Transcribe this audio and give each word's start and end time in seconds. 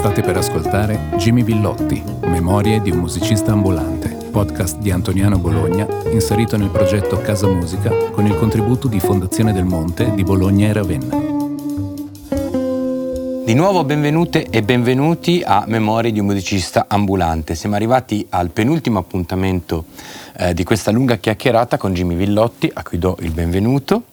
State 0.00 0.22
per 0.22 0.38
ascoltare 0.38 1.10
Jimmy 1.18 1.42
Villotti, 1.44 2.02
Memorie 2.22 2.80
di 2.80 2.90
un 2.90 3.00
musicista 3.00 3.52
ambulante, 3.52 4.16
podcast 4.30 4.78
di 4.78 4.90
Antoniano 4.90 5.36
Bologna, 5.36 5.86
inserito 6.10 6.56
nel 6.56 6.70
progetto 6.70 7.20
Casa 7.20 7.46
Musica 7.46 7.94
con 8.10 8.24
il 8.24 8.34
contributo 8.34 8.88
di 8.88 8.98
Fondazione 8.98 9.52
del 9.52 9.66
Monte 9.66 10.14
di 10.14 10.22
Bologna 10.22 10.68
e 10.68 10.72
Ravenna. 10.72 11.18
Di 13.44 13.52
nuovo 13.52 13.84
benvenute 13.84 14.46
e 14.48 14.62
benvenuti 14.62 15.42
a 15.44 15.64
Memorie 15.66 16.12
di 16.12 16.20
un 16.20 16.26
musicista 16.26 16.86
ambulante. 16.88 17.54
Siamo 17.54 17.74
arrivati 17.74 18.26
al 18.30 18.48
penultimo 18.48 19.00
appuntamento 19.00 19.84
eh, 20.38 20.54
di 20.54 20.64
questa 20.64 20.90
lunga 20.90 21.16
chiacchierata 21.16 21.76
con 21.76 21.92
Jimmy 21.92 22.14
Villotti, 22.14 22.70
a 22.72 22.82
cui 22.82 22.96
do 22.96 23.18
il 23.20 23.32
benvenuto. 23.32 24.04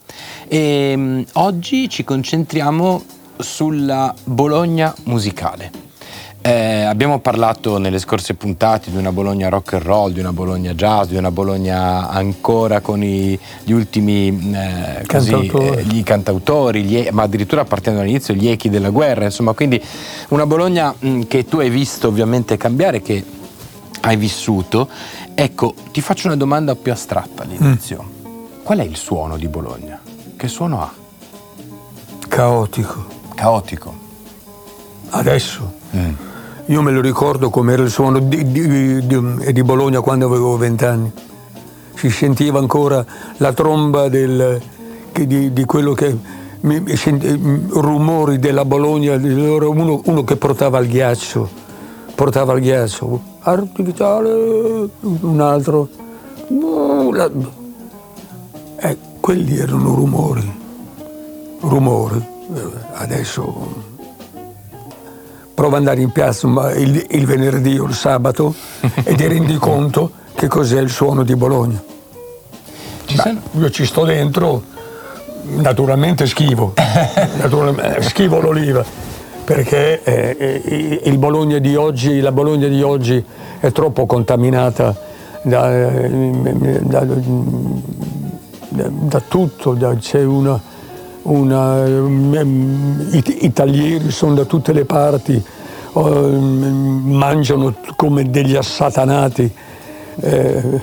E 0.49 0.97
mh, 0.97 1.01
mm, 1.01 1.21
oggi 1.35 1.87
ci 1.87 2.03
concentriamo 2.03 3.15
sulla 3.39 4.13
Bologna 4.23 4.93
musicale. 5.03 5.85
Eh, 6.39 6.83
abbiamo 6.83 7.19
parlato 7.19 7.77
nelle 7.77 7.99
scorse 7.99 8.35
puntate 8.35 8.89
di 8.89 8.95
una 8.95 9.11
Bologna 9.11 9.49
rock 9.49 9.73
and 9.73 9.83
roll, 9.83 10.11
di 10.13 10.21
una 10.21 10.31
Bologna 10.31 10.73
jazz, 10.73 11.07
di 11.07 11.17
una 11.17 11.31
Bologna 11.31 12.07
ancora 12.07 12.79
con 12.79 13.03
i, 13.03 13.37
gli 13.63 13.71
ultimi 13.71 14.53
eh, 14.53 15.03
così, 15.05 15.31
cantautori, 15.31 15.77
eh, 15.77 15.83
gli 15.83 16.03
cantautori 16.03 16.83
gli, 16.83 17.07
ma 17.11 17.23
addirittura 17.23 17.65
partendo 17.65 17.99
dall'inizio 17.99 18.33
gli 18.33 18.47
echi 18.47 18.69
della 18.69 18.91
guerra, 18.91 19.25
insomma, 19.25 19.51
quindi 19.51 19.83
una 20.29 20.45
Bologna 20.45 20.93
mh, 20.97 21.23
che 21.23 21.43
tu 21.43 21.57
hai 21.57 21.69
visto 21.69 22.07
ovviamente 22.07 22.55
cambiare, 22.55 23.01
che 23.01 23.25
hai 24.01 24.15
vissuto. 24.15 24.87
Ecco, 25.33 25.73
ti 25.91 25.99
faccio 25.99 26.27
una 26.27 26.37
domanda 26.37 26.75
più 26.75 26.93
astratta 26.93 27.43
all'inizio. 27.43 28.03
Mm. 28.03 28.63
Qual 28.63 28.77
è 28.79 28.83
il 28.83 28.95
suono 28.95 29.35
di 29.35 29.49
Bologna? 29.49 29.99
Che 30.37 30.47
suono 30.47 30.81
ha? 30.81 30.93
Caotico. 32.29 33.16
Caotico. 33.37 33.93
Adesso. 35.09 35.73
Mm. 35.95 36.13
Io 36.65 36.81
me 36.81 36.91
lo 36.91 37.01
ricordo 37.01 37.51
come 37.51 37.73
era 37.73 37.83
il 37.83 37.91
suono 37.91 38.17
di, 38.17 38.51
di, 38.51 39.05
di, 39.05 39.53
di 39.53 39.63
Bologna 39.63 40.01
quando 40.01 40.25
avevo 40.25 40.57
vent'anni. 40.57 41.11
Si 41.93 42.09
sentiva 42.09 42.57
ancora 42.57 43.05
la 43.37 43.53
tromba 43.53 44.09
del, 44.09 44.59
di, 45.13 45.65
quello 45.65 45.93
che 45.93 46.17
rumori 46.61 48.39
della 48.39 48.65
Bologna, 48.65 49.13
uno, 49.15 50.01
uno, 50.03 50.23
che 50.23 50.35
portava 50.35 50.79
il 50.79 50.89
ghiaccio, 50.89 51.47
portava 52.15 52.53
il 52.53 52.61
ghiaccio, 52.61 53.21
artificiale, 53.41 54.89
un 55.01 55.39
altro. 55.39 55.87
Eh, 58.77 58.97
quelli 59.19 59.57
erano 59.57 59.93
rumori, 59.93 60.51
rumori. 61.61 62.35
Adesso 62.93 63.95
prova 65.53 65.77
ad 65.77 65.79
andare 65.79 66.01
in 66.01 66.11
piazza 66.11 66.47
il, 66.75 67.05
il 67.09 67.25
venerdì 67.25 67.77
o 67.77 67.85
il 67.85 67.93
sabato 67.93 68.53
e 69.03 69.15
ti 69.15 69.27
rendi 69.27 69.55
conto 69.59 70.11
che 70.35 70.47
cos'è 70.47 70.79
il 70.79 70.89
suono 70.89 71.23
di 71.23 71.35
Bologna. 71.35 71.81
Beh, 73.13 73.35
io 73.59 73.69
ci 73.69 73.85
sto 73.85 74.05
dentro, 74.05 74.61
naturalmente 75.55 76.25
schivo, 76.25 76.73
naturalmente, 77.37 78.03
schivo 78.03 78.39
l'oliva, 78.39 78.85
perché 79.43 80.03
eh, 80.03 80.37
eh, 80.63 81.01
il 81.03 81.17
Bologna 81.17 81.57
di 81.57 81.75
oggi, 81.75 82.19
la 82.19 82.31
Bologna 82.31 82.67
di 82.67 82.81
oggi 82.81 83.23
è 83.59 83.71
troppo 83.71 84.05
contaminata 84.05 84.95
da, 85.41 85.69
da, 85.69 87.03
da, 87.03 88.89
da 88.89 89.21
tutto, 89.27 89.75
c'è 89.99 90.23
una 90.23 90.75
una, 91.27 91.85
i, 91.85 93.23
i, 93.41 93.53
taglieri 93.53 94.11
sono 94.11 94.33
da 94.33 94.45
tutte 94.45 94.71
le 94.73 94.85
parti, 94.85 95.43
mangiano 95.93 97.75
come 97.95 98.29
degli 98.29 98.55
assatanati. 98.55 99.51
Eh, 100.19 100.81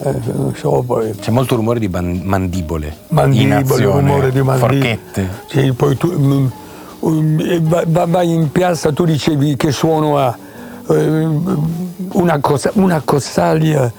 eh, 0.00 0.14
so, 0.54 0.84
C'è 1.18 1.30
molto 1.30 1.56
rumore 1.56 1.78
di 1.80 1.88
ban- 1.88 2.20
mandibole. 2.22 2.96
Mandibole, 3.08 3.84
rumore 3.84 4.30
di 4.30 4.42
mandibole. 4.42 4.78
Forchette. 4.78 5.28
Sì, 5.46 5.72
poi 5.72 5.96
tu 5.96 6.12
mm, 6.12 6.46
mm, 7.06 7.72
vai 8.08 8.32
in 8.32 8.52
piazza, 8.52 8.92
tu 8.92 9.04
dicevi 9.04 9.56
che 9.56 9.72
suono 9.72 10.18
ha 10.18 10.36
eh, 10.90 11.28
una, 12.12 12.38
cosa, 12.40 12.70
una 12.74 13.00
cozzaglia 13.04 13.90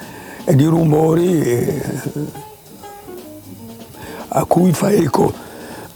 di 0.46 0.66
rumori 0.66 1.42
eh, 1.42 1.82
a 4.30 4.46
cui 4.46 4.72
fa 4.72 4.92
eco 4.92 5.48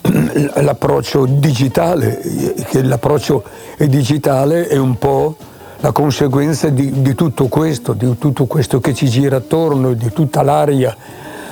l'approccio 0.62 1.25
digitale, 1.25 2.19
che 2.68 2.84
l'approccio 2.84 3.44
digitale 3.78 4.68
è 4.68 4.78
un 4.78 4.97
po' 4.97 5.36
la 5.80 5.91
conseguenza 5.91 6.69
di, 6.69 7.02
di, 7.02 7.16
tutto 7.16 7.47
questo, 7.47 7.94
di 7.94 8.18
tutto 8.18 8.46
questo 8.46 8.80
che 8.80 8.94
ci 8.94 9.08
gira 9.08 9.38
attorno, 9.38 9.94
di 9.94 10.12
tutta 10.12 10.42
l'aria, 10.42 10.96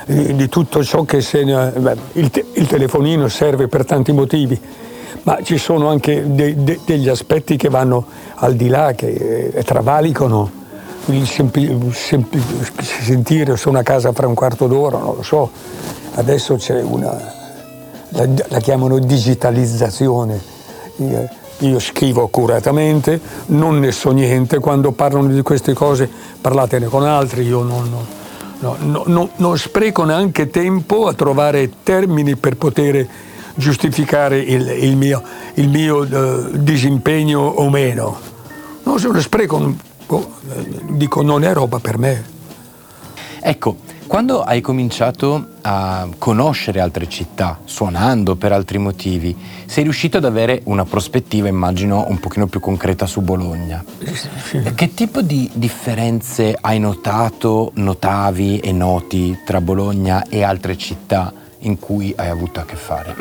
di, 0.06 0.34
di 0.34 0.48
tutto 0.48 0.82
ciò 0.84 1.04
che 1.04 1.20
se 1.20 1.44
ne, 1.44 1.70
beh, 1.70 1.96
il, 2.12 2.30
te, 2.30 2.44
il, 2.54 2.66
telefonino 2.66 3.28
serve 3.28 3.68
per 3.68 3.84
tanti 3.84 4.12
motivi, 4.12 4.58
ma 5.24 5.38
ci 5.42 5.58
sono 5.58 5.88
anche 5.88 6.24
de, 6.26 6.62
de, 6.62 6.80
degli 6.84 7.08
aspetti 7.08 7.56
che 7.56 7.68
vanno 7.68 8.06
al 8.36 8.54
di 8.54 8.68
là, 8.68 8.92
che 8.92 9.50
eh, 9.52 9.62
travalicano. 9.62 10.60
Il 11.06 11.26
sempli, 11.26 11.90
sempli, 11.92 12.40
sentire 12.80 13.56
sono 13.56 13.78
a 13.78 13.82
casa 13.82 14.12
fra 14.12 14.28
un 14.28 14.34
quarto 14.34 14.68
d'ora, 14.68 14.98
non 14.98 15.16
lo 15.16 15.22
so, 15.22 15.50
adesso 16.14 16.54
c'è 16.54 16.80
una 16.80 17.40
la, 18.12 18.26
la 18.48 18.60
chiamano 18.60 18.98
digitalizzazione. 18.98 20.40
Io, 20.96 21.28
io 21.58 21.78
scrivo 21.78 22.24
accuratamente, 22.24 23.20
non 23.46 23.78
ne 23.78 23.92
so 23.92 24.10
niente, 24.10 24.58
quando 24.58 24.92
parlano 24.92 25.28
di 25.28 25.42
queste 25.42 25.74
cose 25.74 26.08
parlatene 26.40 26.86
con 26.86 27.04
altri, 27.04 27.42
io 27.44 27.62
non, 27.62 27.88
no, 28.58 28.76
no, 28.80 29.02
no, 29.06 29.30
non 29.36 29.58
spreco 29.58 30.04
neanche 30.04 30.50
tempo 30.50 31.06
a 31.06 31.14
trovare 31.14 31.70
termini 31.82 32.36
per 32.36 32.56
poter 32.56 33.06
giustificare 33.54 34.38
il, 34.38 34.68
il 34.68 34.96
mio, 34.96 35.22
il 35.54 35.68
mio 35.68 35.98
uh, 35.98 36.50
disimpegno 36.56 37.40
o 37.40 37.68
meno. 37.70 38.18
Non 38.84 38.98
se 38.98 39.08
lo 39.08 39.20
spreco, 39.20 39.74
oh, 40.06 40.32
dico 40.90 41.22
non 41.22 41.44
è 41.44 41.52
roba 41.52 41.78
per 41.78 41.98
me. 41.98 42.24
Ecco, 43.40 43.76
quando 44.06 44.42
hai 44.42 44.60
cominciato 44.60 45.46
a 45.62 46.08
conoscere 46.18 46.80
altre 46.80 47.08
città, 47.08 47.60
suonando 47.64 48.36
per 48.36 48.52
altri 48.52 48.78
motivi, 48.78 49.34
sei 49.66 49.84
riuscito 49.84 50.18
ad 50.18 50.24
avere 50.24 50.60
una 50.64 50.84
prospettiva, 50.84 51.48
immagino, 51.48 52.06
un 52.08 52.18
pochino 52.18 52.46
più 52.46 52.60
concreta 52.60 53.06
su 53.06 53.20
Bologna. 53.20 53.82
Che 54.74 54.94
tipo 54.94 55.22
di 55.22 55.48
differenze 55.54 56.56
hai 56.60 56.78
notato, 56.78 57.70
notavi 57.74 58.58
e 58.58 58.72
noti 58.72 59.38
tra 59.44 59.60
Bologna 59.60 60.24
e 60.28 60.42
altre 60.42 60.76
città 60.76 61.32
in 61.60 61.78
cui 61.78 62.12
hai 62.16 62.28
avuto 62.28 62.60
a 62.60 62.64
che 62.64 62.76
fare? 62.76 63.14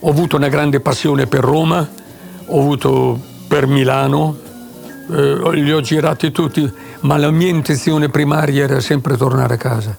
Ho 0.00 0.10
avuto 0.10 0.36
una 0.36 0.48
grande 0.48 0.80
passione 0.80 1.26
per 1.26 1.40
Roma, 1.40 1.88
ho 2.46 2.58
avuto 2.58 3.18
per 3.48 3.66
Milano, 3.66 4.36
eh, 5.10 5.50
li 5.54 5.72
ho 5.72 5.80
girati 5.80 6.30
tutti, 6.30 6.70
ma 7.00 7.16
la 7.16 7.30
mia 7.30 7.48
intenzione 7.48 8.08
primaria 8.08 8.64
era 8.64 8.80
sempre 8.80 9.16
tornare 9.16 9.54
a 9.54 9.58
casa. 9.58 9.96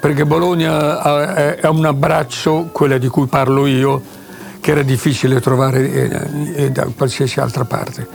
Perché 0.00 0.24
Bologna 0.24 1.56
è 1.56 1.66
un 1.66 1.84
abbraccio, 1.84 2.70
quella 2.72 2.96
di 2.96 3.08
cui 3.08 3.26
parlo 3.26 3.66
io, 3.66 4.02
che 4.60 4.70
era 4.70 4.82
difficile 4.82 5.40
trovare 5.40 5.92
eh, 5.92 6.64
eh, 6.64 6.70
da 6.70 6.86
qualsiasi 6.96 7.40
altra 7.40 7.64
parte. 7.64 8.06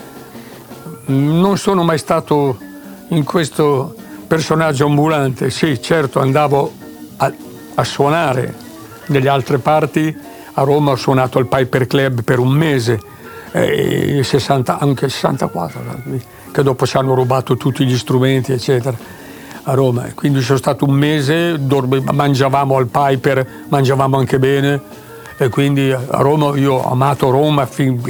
Non 1.08 1.58
sono 1.58 1.84
mai 1.84 1.98
stato 1.98 2.58
in 3.10 3.24
questo 3.24 3.96
personaggio 4.28 4.86
ambulante, 4.86 5.52
sì, 5.52 5.80
certo 5.82 6.20
andavo 6.20 6.74
a, 7.18 7.32
a 7.76 7.84
suonare 7.84 8.54
nelle 9.08 9.30
altre 9.30 9.60
parti, 9.60 10.16
a 10.54 10.64
Roma 10.64 10.92
ho 10.92 10.96
suonato 10.96 11.38
al 11.38 11.48
Piper 11.48 11.86
Club 11.86 12.24
per 12.24 12.40
un 12.40 12.50
mese, 12.50 13.00
eh, 13.62 14.24
60, 14.24 14.80
anche 14.80 15.06
il 15.06 15.12
64, 15.12 15.82
che 16.52 16.64
dopo 16.64 16.86
ci 16.86 16.98
hanno 16.98 17.14
rubato 17.14 17.56
tutti 17.56 17.86
gli 17.86 17.98
strumenti, 17.98 18.52
eccetera 18.52 19.24
a 19.68 19.74
Roma. 19.74 20.08
Quindi 20.14 20.42
sono 20.42 20.58
stato 20.58 20.86
un 20.86 20.94
mese, 20.94 21.58
mangiavamo 21.58 22.78
al 22.78 22.88
Piper, 22.88 23.66
mangiavamo 23.70 24.18
anche 24.18 24.40
bene 24.40 24.80
e 25.38 25.50
quindi 25.50 25.92
a 25.92 26.06
Roma 26.22 26.56
io 26.58 26.76
ho 26.76 26.92
amato 26.92 27.30
Roma 27.30 27.68
in 27.78 28.02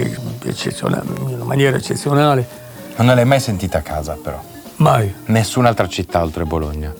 una 1.19 1.43
maniera 1.43 1.77
eccezionale. 1.77 2.47
Non 2.97 3.15
l'hai 3.15 3.25
mai 3.25 3.39
sentita 3.39 3.79
a 3.79 3.81
casa 3.81 4.17
però? 4.21 4.41
Mai. 4.77 5.13
Nessun'altra 5.25 5.87
città 5.87 6.21
oltre 6.21 6.43
Bologna? 6.43 6.93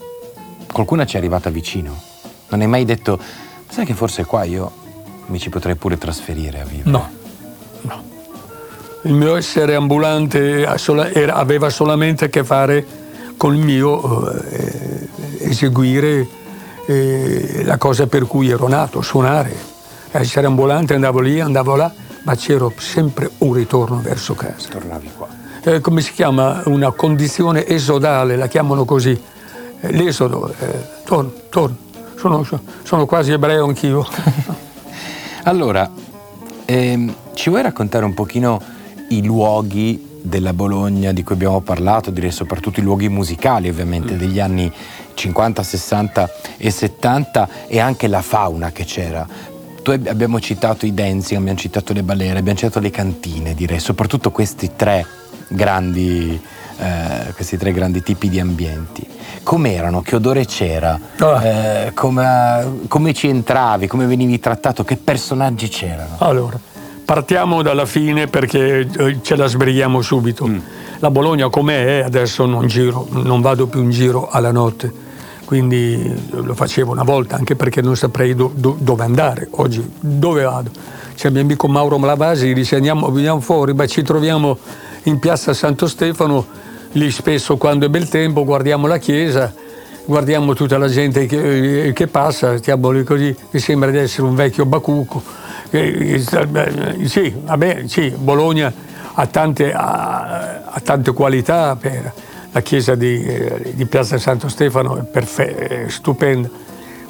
Qualcuna 0.72 1.04
ci 1.04 1.16
è 1.16 1.18
arrivata 1.18 1.50
vicino? 1.50 1.94
Non 2.48 2.60
hai 2.60 2.66
mai 2.66 2.84
detto, 2.84 3.18
sai 3.68 3.84
che 3.84 3.94
forse 3.94 4.24
qua 4.24 4.44
io 4.44 4.72
mi 5.26 5.38
ci 5.38 5.50
potrei 5.50 5.74
pure 5.74 5.98
trasferire 5.98 6.60
a 6.60 6.64
vivere? 6.64 6.90
No, 6.90 7.10
no. 7.82 8.14
Il 9.06 9.14
mio 9.14 9.36
essere 9.36 9.76
ambulante 9.76 10.66
aveva 10.66 11.70
solamente 11.70 12.24
a 12.24 12.28
che 12.28 12.42
fare 12.42 12.84
col 13.36 13.54
mio 13.54 14.32
eh, 14.32 15.08
eseguire 15.38 16.26
eh, 16.86 17.62
la 17.62 17.76
cosa 17.76 18.08
per 18.08 18.26
cui 18.26 18.50
ero 18.50 18.66
nato, 18.66 19.02
suonare. 19.02 19.54
Essere 20.10 20.46
ambulante 20.48 20.94
andavo 20.94 21.20
lì, 21.20 21.38
andavo 21.38 21.76
là, 21.76 21.92
ma 22.24 22.34
c'era 22.34 22.66
sempre 22.78 23.30
un 23.38 23.52
ritorno 23.52 24.00
verso 24.00 24.34
casa. 24.34 24.70
Tornavi 24.70 25.10
qua. 25.16 25.28
Eh, 25.62 25.80
come 25.80 26.00
si 26.00 26.12
chiama? 26.12 26.62
Una 26.64 26.90
condizione 26.90 27.64
esodale, 27.64 28.34
la 28.34 28.48
chiamano 28.48 28.84
così. 28.84 29.16
Eh, 29.82 29.92
l'esodo, 29.92 30.52
eh, 30.58 30.84
torno, 31.04 31.32
torno. 31.48 31.76
Sono, 32.16 32.44
sono 32.82 33.06
quasi 33.06 33.30
ebreo 33.30 33.66
anch'io. 33.66 34.04
allora, 35.44 35.88
ehm, 36.64 37.14
ci 37.34 37.50
vuoi 37.50 37.62
raccontare 37.62 38.04
un 38.04 38.12
pochino 38.12 38.74
i 39.08 39.24
luoghi 39.24 40.14
della 40.22 40.52
Bologna 40.52 41.12
di 41.12 41.22
cui 41.22 41.34
abbiamo 41.34 41.60
parlato, 41.60 42.10
direi 42.10 42.32
soprattutto 42.32 42.80
i 42.80 42.82
luoghi 42.82 43.08
musicali 43.08 43.68
ovviamente 43.68 44.14
mm. 44.14 44.18
degli 44.18 44.40
anni 44.40 44.72
50, 45.14 45.62
60 45.62 46.30
e 46.56 46.70
70 46.70 47.48
e 47.66 47.78
anche 47.78 48.08
la 48.08 48.22
fauna 48.22 48.72
che 48.72 48.84
c'era. 48.84 49.26
Tu 49.82 49.92
abbiamo 49.92 50.40
citato 50.40 50.84
i 50.84 50.92
dancing, 50.92 51.40
abbiamo 51.40 51.58
citato 51.58 51.92
le 51.92 52.02
balere, 52.02 52.40
abbiamo 52.40 52.58
citato 52.58 52.80
le 52.80 52.90
cantine, 52.90 53.54
direi, 53.54 53.78
soprattutto 53.78 54.32
questi 54.32 54.72
tre 54.74 55.06
grandi, 55.48 56.40
eh, 56.78 57.32
questi 57.34 57.56
tre 57.56 57.72
grandi 57.72 58.02
tipi 58.02 58.28
di 58.28 58.40
ambienti. 58.40 59.06
Com'erano? 59.44 60.02
Che 60.02 60.16
odore 60.16 60.44
c'era? 60.44 60.98
Oh. 61.20 61.40
Eh, 61.40 61.92
come, 61.94 62.80
come 62.88 63.14
ci 63.14 63.28
entravi? 63.28 63.86
Come 63.86 64.06
venivi 64.06 64.40
trattato? 64.40 64.82
Che 64.82 64.96
personaggi 64.96 65.68
c'erano? 65.68 66.16
Allora, 66.18 66.58
partiamo 67.06 67.62
dalla 67.62 67.86
fine 67.86 68.26
perché 68.26 68.80
eh, 68.80 69.18
ce 69.22 69.36
la 69.36 69.46
sbrighiamo 69.46 70.02
subito. 70.02 70.46
Mm. 70.46 70.58
La 70.98 71.10
Bologna 71.10 71.48
com'è 71.48 72.02
adesso 72.04 72.44
non 72.44 72.66
giro, 72.66 73.06
non 73.10 73.40
vado 73.40 73.66
più 73.66 73.82
in 73.82 73.90
giro 73.90 74.28
alla 74.28 74.52
notte 74.52 75.04
quindi 75.46 76.12
lo 76.30 76.54
facevo 76.54 76.90
una 76.90 77.04
volta 77.04 77.36
anche 77.36 77.54
perché 77.54 77.80
non 77.80 77.96
saprei 77.96 78.34
do, 78.34 78.50
do, 78.52 78.76
dove 78.78 79.04
andare 79.04 79.48
oggi, 79.52 79.88
dove 80.00 80.42
vado. 80.42 80.70
C'è 81.14 81.28
il 81.28 81.34
mio 81.34 81.42
amico 81.42 81.68
Mauro 81.68 81.98
Malavasi, 81.98 82.52
dice 82.52 82.76
andiamo, 82.76 83.10
veniamo 83.10 83.40
fuori, 83.40 83.72
ma 83.72 83.86
ci 83.86 84.02
troviamo 84.02 84.58
in 85.04 85.18
piazza 85.18 85.54
Santo 85.54 85.86
Stefano, 85.86 86.44
lì 86.92 87.10
spesso 87.10 87.56
quando 87.56 87.86
è 87.86 87.88
bel 87.88 88.08
tempo 88.08 88.44
guardiamo 88.44 88.88
la 88.88 88.98
chiesa, 88.98 89.54
guardiamo 90.04 90.52
tutta 90.52 90.76
la 90.76 90.88
gente 90.88 91.26
che, 91.26 91.92
che 91.94 92.06
passa, 92.08 92.58
stiamo 92.58 92.90
lì 92.90 93.04
così, 93.04 93.34
mi 93.50 93.60
sembra 93.60 93.90
di 93.90 93.98
essere 93.98 94.26
un 94.26 94.34
vecchio 94.34 94.66
bacuco. 94.66 95.22
Sì, 95.70 97.34
vabbè, 97.44 97.84
sì, 97.86 98.10
Bologna 98.10 98.72
ha 99.18 99.26
tante, 99.26 99.72
ha, 99.72 100.62
ha 100.70 100.80
tante 100.80 101.12
qualità 101.12 101.76
la 102.56 102.62
chiesa 102.62 102.94
di, 102.94 103.22
eh, 103.22 103.72
di 103.74 103.84
Piazza 103.84 104.16
Santo 104.16 104.48
Stefano 104.48 104.96
è, 104.96 105.02
perfe- 105.02 105.84
è 105.84 105.88
stupenda. 105.88 106.48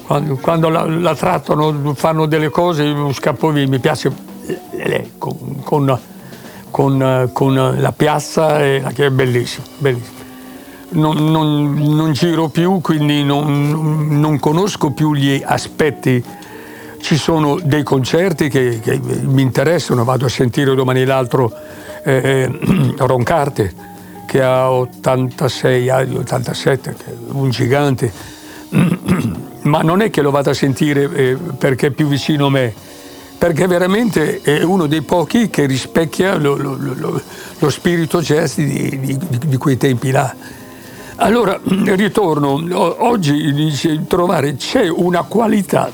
Quando, 0.05 0.37
quando 0.37 0.69
la, 0.69 0.85
la, 0.85 1.15
trattano, 1.15 1.95
fanno 1.95 2.27
delle 2.27 2.49
cose, 2.49 2.95
scappo 3.13 3.51
via, 3.51 3.67
mi 3.69 3.79
piace 3.79 4.13
lei 4.73 5.13
con, 5.19 5.61
con, 5.63 5.99
con, 6.71 7.31
con 7.33 7.77
la 7.79 7.93
piazza 7.93 8.57
che 8.59 9.07
è 9.07 9.11
bellissima. 9.11 9.67
bellissima. 9.79 10.15
Non, 10.89 11.31
non, 11.31 11.75
non, 11.75 12.13
giro 12.13 12.49
più, 12.49 12.81
quindi 12.81 13.25
non, 13.25 14.21
non, 14.21 14.39
conosco 14.39 14.91
più 14.91 15.15
gli 15.15 15.43
aspetti. 15.45 16.23
Ci 17.01 17.17
sono 17.17 17.59
dei 17.63 17.83
concerti 17.83 18.49
che, 18.49 18.81
che 18.81 18.99
mi 18.99 19.43
interessano, 19.43 20.05
vado 20.05 20.27
a 20.27 20.29
sentire 20.29 20.75
domani 20.75 21.05
l'altro 21.05 21.53
eh, 22.05 22.51
Roncarte 22.99 23.95
che 24.27 24.43
ha 24.43 24.71
86 24.71 25.89
anni, 25.89 26.17
87, 26.17 26.97
un 27.29 27.49
gigante, 27.51 28.13
ma 29.63 29.81
non 29.81 30.03
è 30.03 30.11
che 30.11 30.21
lo 30.21 30.31
vada 30.31 30.51
a 30.51 30.55
sentire 30.55 31.11
eh, 31.13 31.37
perché 31.37 31.87
è 31.87 31.91
più 31.91 32.07
vicino 32.07 32.47
a 32.47 32.51
me, 32.51 32.75
perché 33.39 33.67
veramente 33.67 34.41
è 34.43 34.63
uno 34.63 34.87
dei 34.87 35.03
pochi 35.03 35.49
che 35.49 35.67
rispecchia 35.67 36.37
lo, 36.37 36.57
lo, 36.57 36.77
lo, 36.77 37.21
lo 37.59 37.71
spirito 37.71 38.21
jazz 38.21 38.57
di, 38.57 38.99
di, 38.99 39.19
di, 39.47 39.57
quei 39.57 39.77
tempi 39.77 40.11
là. 40.11 40.35
Allora, 41.17 41.59
ritorno, 41.65 42.63
oggi 43.05 43.53
dice, 43.53 44.07
trovare, 44.07 44.57
c'è 44.57 44.89
una 44.89 45.23
qualità, 45.23 45.91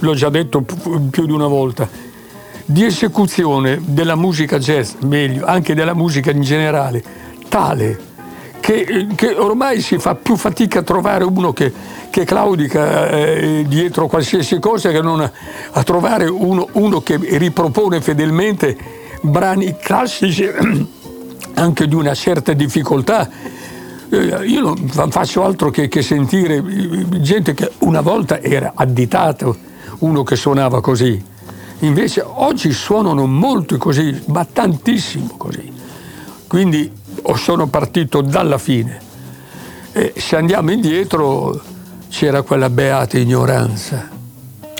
l'ho 0.00 0.14
già 0.14 0.28
detto 0.28 0.62
più 0.62 1.26
di 1.26 1.32
una 1.32 1.46
volta, 1.46 1.88
di 2.64 2.84
esecuzione 2.84 3.80
della 3.82 4.16
musica 4.16 4.58
jazz, 4.58 4.94
meglio, 5.00 5.44
anche 5.46 5.74
della 5.74 5.94
musica 5.94 6.30
in 6.30 6.42
generale, 6.42 7.02
tale 7.48 8.08
che, 8.60 9.08
che, 9.16 9.34
ormai 9.34 9.80
si 9.80 9.98
fa 9.98 10.14
più 10.14 10.36
fatica 10.36 10.80
a 10.80 10.82
trovare 10.82 11.24
uno 11.24 11.52
che, 11.52 11.72
che 12.10 12.24
claudica 12.24 13.08
eh, 13.08 13.64
dietro 13.66 14.06
qualsiasi 14.06 14.58
cosa 14.58 14.90
che 14.90 15.00
non 15.00 15.20
a, 15.20 15.82
trovare 15.82 16.26
uno, 16.26 16.68
uno, 16.72 17.00
che 17.00 17.18
ripropone 17.18 18.00
fedelmente 18.00 18.76
brani 19.22 19.76
classici 19.76 20.46
anche 21.54 21.88
di 21.88 21.94
una 21.94 22.14
certa 22.14 22.52
difficoltà. 22.52 23.28
Eh, 24.12 24.46
io 24.46 24.74
non 24.94 25.10
faccio 25.10 25.42
altro 25.42 25.70
che, 25.70 25.88
che 25.88 26.02
sentire 26.02 26.62
gente 27.20 27.54
che 27.54 27.70
una 27.78 28.00
volta 28.02 28.40
era 28.40 28.72
additato, 28.74 29.56
uno 30.00 30.22
che 30.22 30.36
suonava 30.36 30.80
così. 30.80 31.22
Invece 31.80 32.22
oggi 32.24 32.72
suonano 32.72 33.26
molto 33.26 33.78
così, 33.78 34.22
ma 34.26 34.44
tantissimo 34.44 35.34
così. 35.36 35.72
Quindi 36.46 36.92
sono 37.36 37.68
partito 37.68 38.20
dalla 38.20 38.58
fine. 38.58 38.98
E 39.92 40.12
se 40.16 40.36
andiamo 40.36 40.70
indietro 40.70 41.60
c'era 42.08 42.42
quella 42.42 42.68
beata 42.68 43.18
ignoranza. 43.18 44.18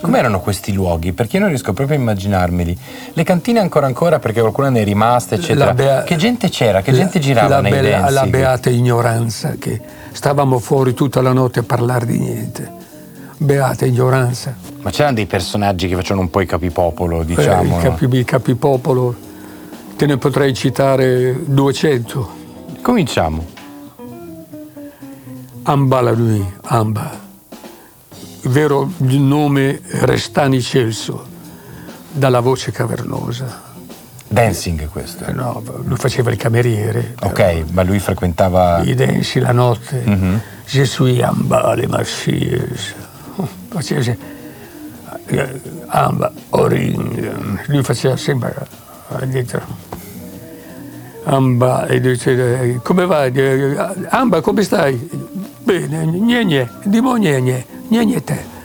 Com'erano 0.01 0.41
questi 0.41 0.73
luoghi? 0.73 1.13
Perché 1.13 1.37
io 1.37 1.41
non 1.43 1.51
riesco 1.51 1.73
proprio 1.75 1.97
a 1.99 2.01
immaginarmeli. 2.01 2.79
Le 3.13 3.23
cantine 3.23 3.61
ancora 3.61 3.87
ancora 3.87 4.19
perché 4.19 4.41
qualcuna 4.41 4.71
ne 4.71 4.81
è 4.81 4.85
rimasta, 4.85 5.35
eccetera. 5.35 5.75
Bea- 5.75 6.03
che 6.05 6.17
gente 6.17 6.49
c'era? 6.49 6.81
Che 6.81 6.91
la, 6.91 6.97
gente 6.97 7.19
girava 7.19 7.57
la 7.57 7.61
nei 7.61 7.71
be- 7.71 8.11
La 8.11 8.27
beata 8.27 8.71
ignoranza, 8.71 9.57
che 9.59 9.79
stavamo 10.13 10.59
fuori 10.59 10.95
tutta 10.95 11.21
la 11.21 11.33
notte 11.33 11.61
a 11.61 11.63
parlare 11.65 12.07
di 12.07 12.19
niente. 12.19 12.79
Beata 13.43 13.87
ignoranza. 13.87 14.55
Ma 14.83 14.91
c'erano 14.91 15.15
dei 15.15 15.25
personaggi 15.25 15.89
che 15.89 15.95
facevano 15.95 16.21
un 16.21 16.31
po' 16.31 16.43
i 16.43 16.47
capipopolo, 16.47 17.23
diciamo. 17.23 17.77
Eh, 17.77 17.79
i, 17.79 17.83
capi- 17.83 18.19
i 18.19 18.25
capipopolo 18.25 19.17
Te 19.97 20.05
ne 20.05 20.19
potrei 20.19 20.53
citare 20.53 21.35
200. 21.45 22.31
Cominciamo. 22.83 23.47
Amba 25.63 26.01
la 26.03 26.13
nuit, 26.13 26.47
Amba. 26.63 27.19
Vero 28.43 28.93
nome 28.99 29.81
Restani 29.85 30.61
Celso, 30.61 31.27
dalla 32.13 32.41
voce 32.41 32.73
cavernosa. 32.73 33.61
Dancing 34.29 34.87
questo? 34.89 35.25
Eh 35.25 35.33
no, 35.33 35.63
lui 35.85 35.97
faceva 35.97 36.31
il 36.31 36.37
cameriere. 36.37 37.15
Ok, 37.21 37.65
ma 37.73 37.83
lui 37.83 38.01
frequentava... 38.01 38.83
I 38.83 38.95
danci 38.95 39.39
la 39.39 39.53
notte. 39.53 40.03
Mm-hmm. 40.07 40.37
Je 40.67 40.85
suis 40.85 41.23
Amba 41.23 41.75
le 41.75 41.87
Marsies. 43.73 44.17
Faceva 45.27 45.51
eh, 45.51 45.61
Amba, 45.87 46.33
Oring. 46.51 47.67
Lui 47.67 47.83
faceva 47.83 48.17
sempre 48.17 48.55
eh, 49.21 49.29
dietro 49.29 49.89
Amba 51.25 51.87
e 51.87 52.01
dice 52.01 52.81
come 52.83 53.07
vai? 53.07 53.33
Amba 54.09 54.41
come 54.41 54.63
stai? 54.63 55.09
Bene, 55.63 56.07
gne, 56.07 56.69
dimo 56.85 57.15
gne 57.15 57.65
gne 57.89 58.25
te. 58.25 58.59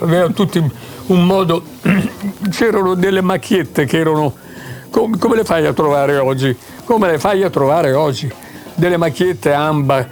Aveva 0.00 0.28
tutti 0.30 0.58
un 1.06 1.24
modo, 1.24 1.62
c'erano 2.50 2.94
delle 2.94 3.20
macchiette 3.20 3.84
che 3.84 3.98
erano, 3.98 4.34
come, 4.90 5.18
come 5.18 5.36
le 5.36 5.44
fai 5.44 5.66
a 5.66 5.72
trovare 5.72 6.16
oggi? 6.18 6.56
Come 6.84 7.10
le 7.10 7.18
fai 7.18 7.42
a 7.42 7.50
trovare 7.50 7.92
oggi? 7.92 8.30
Delle 8.74 8.96
macchiette 8.96 9.52
Amba, 9.52 10.06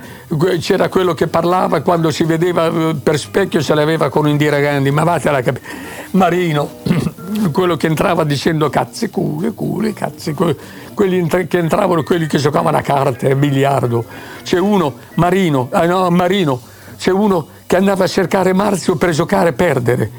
c'era 0.59 0.89
quello 0.89 1.15
che 1.15 1.27
parlava 1.27 1.81
quando 1.83 2.11
si 2.11 2.25
vedeva 2.25 2.67
eh, 2.67 2.95
per 2.95 3.19
specchio 3.19 3.61
se 3.61 3.75
l'aveva 3.75 4.09
con 4.09 4.29
Indira 4.29 4.59
Gandhi, 4.59 4.91
ma 4.91 5.05
vatela 5.05 5.43
capire. 5.43 5.65
Marino, 6.12 6.81
quello 7.53 7.77
che 7.77 7.87
entrava 7.87 8.25
dicendo 8.25 8.69
cazzi 8.69 9.11
culi, 9.11 9.53
culi, 9.55 9.93
cazzi 9.93 10.33
culi 10.33 10.57
quelli 10.95 11.27
che 11.27 11.59
entravano, 11.59 12.03
quelli 12.03 12.27
che 12.27 12.39
giocavano 12.39 12.77
a 12.77 12.81
carte, 12.81 13.31
a 13.31 13.35
biliardo. 13.35 14.05
C'è 14.43 14.59
uno, 14.59 14.95
Marino, 15.15 15.69
eh 15.73 15.87
no, 15.87 16.11
Marino, 16.11 16.61
c'è 16.97 17.11
uno 17.11 17.47
che 17.67 17.77
andava 17.77 18.05
a 18.05 18.07
cercare 18.07 18.53
Marzio 18.53 18.97
per 18.97 19.11
giocare 19.11 19.51
e 19.51 19.53
perdere. 19.53 20.11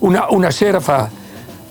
Una, 0.00 0.26
una 0.30 0.50
sera 0.50 0.80
fa, 0.80 1.08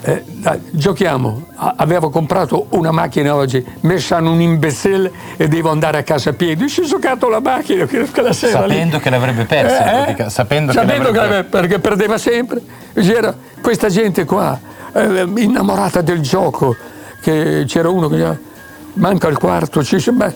eh, 0.07 0.24
giochiamo, 0.69 1.47
avevo 1.55 2.12
comprato 2.12 2.67
una 2.69 2.91
macchina 2.91 3.33
oggi, 3.33 3.65
messa 3.81 4.19
in 4.19 4.27
un 4.27 4.39
imbecille 4.39 5.12
e 5.35 5.47
devo 5.47 5.71
andare 5.71 5.97
a 5.97 6.03
casa 6.03 6.29
a 6.29 6.33
piedi. 6.33 6.69
Si 6.69 6.81
è 6.81 6.83
giocato 6.83 7.27
la 7.27 7.39
macchina 7.39 7.88
quella 8.13 8.31
sera. 8.31 8.62
Sapendo 8.62 8.97
lì. 8.97 9.01
che 9.01 9.09
l'avrebbe 9.09 9.45
persa, 9.45 10.05
eh, 10.05 10.15
eh? 10.15 10.29
sapendo, 10.29 10.71
sapendo, 10.74 11.09
che, 11.09 11.17
l'avrebbe... 11.17 11.50
perché 11.50 11.79
perdeva 11.79 12.19
sempre. 12.19 12.62
C'era 12.93 13.35
questa 13.59 13.89
gente 13.89 14.25
qua, 14.25 14.59
eh, 14.93 15.27
innamorata 15.38 16.01
del 16.01 16.21
gioco 16.21 16.75
che 17.19 17.63
c'era 17.65 17.89
uno 17.89 18.07
che 18.07 18.15
diceva 18.15 18.38
manca 18.93 19.27
il 19.27 19.39
quarto, 19.39 19.83
ci 19.83 19.95
dice, 19.95 20.12
beh, 20.12 20.33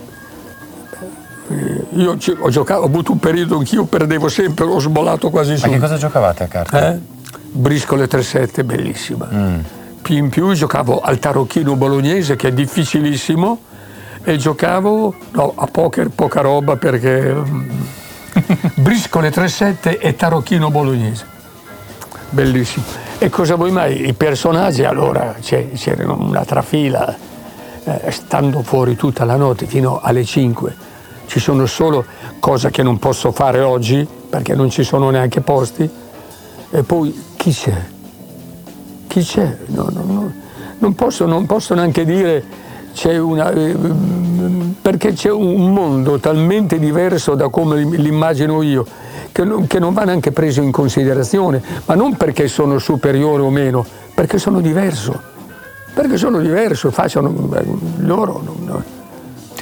io 1.91 2.17
ho, 2.39 2.49
giocato, 2.49 2.81
ho 2.81 2.85
avuto 2.85 3.11
un 3.11 3.19
periodo 3.19 3.57
anch'io, 3.57 3.85
perdevo 3.85 4.29
sempre, 4.29 4.65
ho 4.65 4.79
sbolato 4.79 5.29
quasi 5.29 5.57
su. 5.57 5.67
Ma 5.67 5.73
che 5.73 5.79
cosa 5.79 5.97
giocavate 5.97 6.43
a 6.43 6.47
carte? 6.47 7.17
Briscole 7.51 8.05
3-7, 8.05 8.63
bellissima. 8.63 9.27
Mm. 9.31 9.59
più 10.01 10.15
in 10.15 10.29
più 10.29 10.51
giocavo 10.53 11.01
al 11.01 11.19
tarocchino 11.19 11.75
bolognese 11.75 12.35
che 12.35 12.49
è 12.49 12.51
difficilissimo 12.51 13.59
e 14.23 14.37
giocavo 14.37 15.13
no, 15.31 15.53
a 15.55 15.65
poker 15.65 16.09
poca 16.09 16.41
roba 16.41 16.75
perché 16.75 17.33
mm, 17.33 17.69
briscole 18.75 19.29
3-7 19.29 19.97
e 19.99 20.15
tarocchino 20.15 20.69
bolognese. 20.69 21.37
Bellissimo. 22.29 22.85
E 23.17 23.29
cosa 23.29 23.55
vuoi 23.55 23.71
mai? 23.71 24.07
I 24.07 24.13
personaggi 24.13 24.83
allora 24.83 25.35
c'erano 25.41 26.17
una 26.19 26.45
trafila, 26.45 27.17
eh, 27.83 28.11
stando 28.11 28.61
fuori 28.61 28.95
tutta 28.95 29.25
la 29.25 29.35
notte 29.35 29.65
fino 29.65 29.99
alle 30.01 30.23
5. 30.23 30.75
Ci 31.25 31.39
sono 31.39 31.65
solo 31.65 32.05
cose 32.39 32.69
che 32.69 32.83
non 32.83 32.97
posso 32.97 33.31
fare 33.31 33.59
oggi 33.61 34.07
perché 34.29 34.55
non 34.55 34.69
ci 34.69 34.83
sono 34.83 35.09
neanche 35.09 35.41
posti. 35.41 35.89
E 36.71 36.83
poi 36.83 37.27
chi 37.39 37.51
c'è? 37.53 37.81
Chi 39.07 39.21
c'è? 39.21 39.57
No, 39.67 39.87
no, 39.93 40.03
no. 40.03 40.31
Non, 40.79 40.93
posso, 40.93 41.25
non 41.25 41.45
posso 41.45 41.73
neanche 41.73 42.03
dire 42.03 42.43
c'è 42.93 43.17
una, 43.17 43.49
eh, 43.51 43.77
perché 44.81 45.13
c'è 45.13 45.31
un 45.31 45.71
mondo 45.71 46.19
talmente 46.19 46.77
diverso 46.77 47.35
da 47.35 47.47
come 47.47 47.81
l'immagino 47.81 48.61
io, 48.61 48.85
che 49.31 49.45
non, 49.45 49.67
che 49.67 49.79
non, 49.79 49.93
va 49.93 50.03
neanche 50.03 50.33
preso 50.33 50.61
in 50.61 50.71
considerazione, 50.71 51.63
ma 51.85 51.95
non 51.95 52.17
perché 52.17 52.49
sono 52.49 52.77
superiore 52.77 53.41
o 53.41 53.49
meno, 53.49 53.85
perché 54.13 54.37
sono 54.37 54.59
diverso, 54.59 55.17
perché 55.93 56.17
sono 56.17 56.41
diverso, 56.41 56.91
facciano 56.91 57.33
loro. 57.99 58.43
No. 58.65 58.83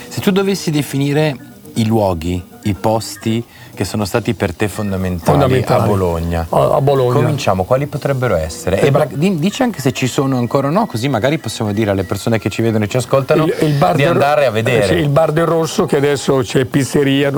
Se 0.07 0.19
tu 0.19 0.31
dovessi 0.31 0.71
definire 0.71 1.37
i 1.73 1.85
luoghi, 1.85 2.43
i 2.67 2.73
posti 2.73 3.43
che 3.73 3.85
sono 3.85 4.05
stati 4.05 4.33
per 4.33 4.53
te 4.53 4.67
fondamentali, 4.67 5.39
fondamentali. 5.39 5.83
a 5.83 5.85
Bologna. 5.85 6.45
A, 6.49 6.75
a, 6.75 6.81
Bologna. 6.81 7.13
Cominciamo, 7.13 7.63
quali 7.63 7.87
potrebbero 7.87 8.35
essere? 8.35 8.81
E 8.81 8.91
bra- 8.91 9.07
dici 9.09 9.61
anche 9.61 9.81
se 9.81 9.91
ci 9.91 10.07
sono 10.07 10.37
ancora 10.37 10.67
o 10.67 10.71
no, 10.71 10.85
così 10.85 11.07
magari 11.07 11.37
possiamo 11.37 11.71
dire 11.71 11.91
alle 11.91 12.03
persone 12.03 12.39
che 12.39 12.49
ci 12.49 12.61
vedono 12.61 12.85
e 12.85 12.87
ci 12.87 12.97
ascoltano 12.97 13.45
il, 13.45 13.55
il 13.61 13.91
di 13.95 14.03
andare 14.03 14.45
a 14.45 14.51
vedere. 14.51 14.95
Eh, 14.95 14.99
il 14.99 15.09
bar 15.09 15.31
del 15.31 15.45
Rosso 15.45 15.85
che 15.85 15.97
adesso 15.97 16.37
c'è 16.37 16.65
pizzeria, 16.65 17.31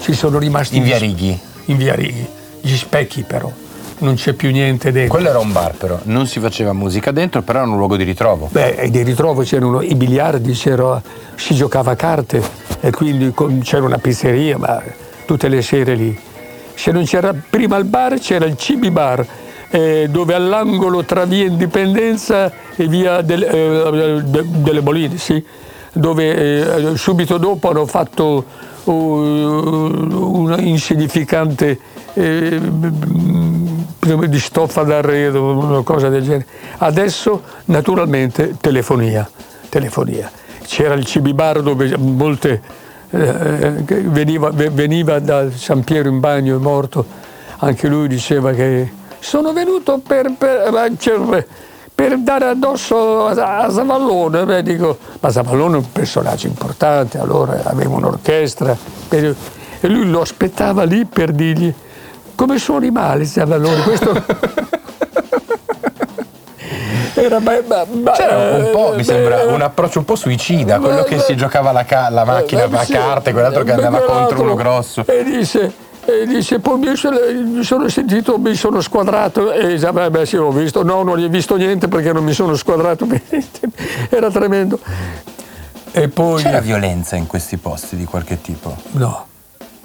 ci 0.00 0.14
sono 0.14 0.38
rimasti... 0.38 0.76
In 0.76 0.82
via 0.82 0.98
Righi. 0.98 1.38
In 1.66 1.76
via 1.76 1.94
Righi, 1.94 2.26
gli 2.60 2.76
specchi 2.76 3.22
però 3.22 3.50
non 3.98 4.14
c'è 4.14 4.32
più 4.32 4.50
niente 4.50 4.92
dentro. 4.92 5.14
Quello 5.14 5.28
era 5.28 5.38
un 5.38 5.52
bar 5.52 5.74
però, 5.74 5.98
non 6.04 6.26
si 6.26 6.40
faceva 6.40 6.72
musica 6.72 7.10
dentro, 7.10 7.42
però 7.42 7.60
era 7.60 7.68
un 7.68 7.76
luogo 7.76 7.96
di 7.96 8.04
ritrovo. 8.04 8.48
Beh, 8.50 8.88
di 8.90 9.02
ritrovo 9.02 9.42
c'erano 9.42 9.82
i 9.82 9.94
biliardi, 9.94 10.52
c'era, 10.52 11.00
si 11.36 11.54
giocava 11.54 11.92
a 11.92 11.96
carte 11.96 12.42
e 12.80 12.90
quindi 12.90 13.32
c'era 13.62 13.84
una 13.84 13.98
pizzeria, 13.98 14.58
ma 14.58 14.82
tutte 15.24 15.48
le 15.48 15.62
sere 15.62 15.94
lì. 15.94 16.18
Se 16.74 16.90
non 16.90 17.04
c'era 17.04 17.34
prima 17.48 17.76
il 17.76 17.84
bar, 17.84 18.18
c'era 18.18 18.46
il 18.46 18.56
Cibi 18.56 18.90
Bar, 18.90 19.24
eh, 19.70 20.08
dove 20.10 20.34
all'angolo 20.34 21.04
tra 21.04 21.24
via 21.24 21.44
Indipendenza 21.44 22.52
e 22.76 22.86
via 22.88 23.20
del, 23.22 23.42
eh, 23.42 24.22
de, 24.24 24.44
delle 24.46 24.82
Boline, 24.82 25.16
sì, 25.16 25.44
dove 25.92 26.92
eh, 26.92 26.96
subito 26.96 27.38
dopo 27.38 27.70
hanno 27.70 27.86
fatto 27.86 28.44
uh, 28.84 28.92
una 28.92 30.58
insignificante 30.58 31.78
eh, 32.14 32.60
di 33.98 34.38
stoffa 34.38 34.82
d'arredo, 34.82 35.42
una 35.42 35.82
cosa 35.82 36.08
del 36.08 36.22
genere. 36.22 36.46
Adesso 36.78 37.42
naturalmente 37.66 38.56
telefonia, 38.60 39.28
telefonia. 39.68 40.30
C'era 40.66 40.94
il 40.94 41.04
Cibi 41.04 41.34
Bar 41.34 41.62
dove 41.62 41.96
molte 41.96 42.62
eh, 43.10 43.70
veniva, 44.04 44.50
veniva, 44.50 45.18
da 45.18 45.50
San 45.50 45.84
Piero 45.84 46.08
in 46.08 46.20
bagno, 46.20 46.56
è 46.56 46.58
morto, 46.58 47.04
anche 47.58 47.86
lui 47.88 48.08
diceva 48.08 48.52
che 48.52 48.90
sono 49.20 49.52
venuto 49.52 50.00
per, 50.04 50.32
per, 50.36 50.92
cioè, 50.98 51.46
per 51.94 52.18
dare 52.18 52.46
addosso 52.46 53.26
a, 53.26 53.60
a 53.60 53.70
Savallone, 53.70 54.44
Beh, 54.44 54.62
dico, 54.62 54.98
ma 55.20 55.30
Savallone 55.30 55.76
è 55.76 55.78
un 55.78 55.92
personaggio 55.92 56.46
importante, 56.46 57.18
allora 57.18 57.60
aveva 57.64 57.94
un'orchestra 57.94 58.76
e 59.08 59.34
lui 59.88 60.08
lo 60.08 60.20
aspettava 60.20 60.84
lì 60.84 61.04
per 61.04 61.32
dirgli 61.32 61.72
come 62.34 62.58
suoni 62.58 62.90
male 62.90 63.24
Savallone. 63.24 63.82
Questo... 63.82 64.22
Era, 67.16 67.38
ma, 67.38 67.52
ma, 67.66 68.10
C'era 68.12 68.56
un 68.56 68.70
po', 68.72 68.92
mi 68.96 69.04
sembra, 69.04 69.44
un 69.44 69.60
approccio 69.60 70.00
un 70.00 70.04
po' 70.04 70.16
suicida, 70.16 70.78
quello 70.78 71.04
che 71.04 71.20
si 71.20 71.36
giocava 71.36 71.70
la, 71.70 71.84
ca- 71.84 72.10
la 72.10 72.24
macchina 72.24 72.64
a 72.64 72.84
carte, 72.84 73.32
quell'altro 73.32 73.62
che 73.62 73.72
andava 73.72 74.00
contro 74.00 74.42
uno 74.42 74.54
grosso. 74.54 75.04
E 75.06 75.22
dice, 75.22 75.72
e 76.04 76.26
dice 76.26 76.58
poi 76.58 76.78
mi 76.78 76.96
sono, 77.62 77.88
sentito, 77.88 78.36
mi 78.38 78.54
sono 78.54 78.80
squadrato 78.80 79.52
e 79.52 79.68
dice, 79.68 79.90
beh, 79.92 80.26
sì, 80.26 80.36
ho 80.36 80.50
visto, 80.50 80.82
no, 80.82 81.02
non 81.02 81.18
ho 81.18 81.28
visto 81.28 81.56
niente 81.56 81.88
perché 81.88 82.12
non 82.12 82.24
mi 82.24 82.32
sono 82.32 82.56
squadrato, 82.56 83.06
era 84.10 84.30
tremendo. 84.30 84.78
E 85.92 86.08
poi, 86.08 86.42
c'era 86.42 86.60
violenza 86.60 87.14
in 87.14 87.28
questi 87.28 87.56
posti 87.56 87.94
di 87.96 88.04
qualche 88.04 88.40
tipo? 88.40 88.76
No, 88.92 89.26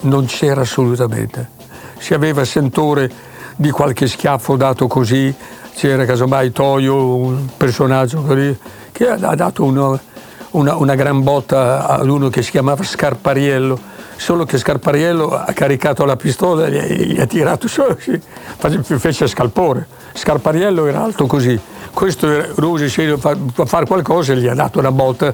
non 0.02 0.26
c'era 0.26 0.62
assolutamente. 0.62 1.59
Si 2.00 2.14
aveva 2.14 2.44
sentore 2.44 3.12
di 3.56 3.70
qualche 3.72 4.08
schiaffo 4.08 4.56
dato 4.56 4.88
così, 4.88 5.34
c'era 5.76 6.06
casomai 6.06 6.52
Toio, 6.52 7.16
un 7.16 7.48
personaggio 7.56 8.26
che 8.92 9.10
ha 9.10 9.36
dato 9.36 9.64
una, 9.64 10.00
una, 10.52 10.76
una 10.76 10.96
gran 10.96 11.24
botta 11.24 11.88
ad 11.88 12.10
uno 12.10 12.30
che 12.30 12.42
si 12.42 12.52
chiamava 12.52 12.84
Scarpariello, 12.84 13.80
solo 14.16 14.46
che 14.46 14.58
Scarpariello 14.58 15.30
ha 15.30 15.52
caricato 15.54 16.06
la 16.06 16.16
pistola 16.16 16.66
e 16.66 17.06
gli, 17.06 17.20
ha 17.20 17.26
tirato 17.26 17.68
su, 17.68 17.84
sì, 18.00 18.20
fece 18.98 19.28
scalpore. 19.28 19.88
Scarpariello 20.14 20.86
era 20.86 21.04
alto 21.04 21.26
così, 21.28 21.60
questo 21.94 22.30
era, 22.30 22.48
Rosi 22.56 22.90
si 22.90 23.14
fa 23.18 23.38
fare 23.66 23.86
qualcosa 23.86 24.34
e 24.34 24.38
gli 24.38 24.48
ha 24.48 24.56
dato 24.56 24.80
una 24.80 24.92
botta 24.92 25.34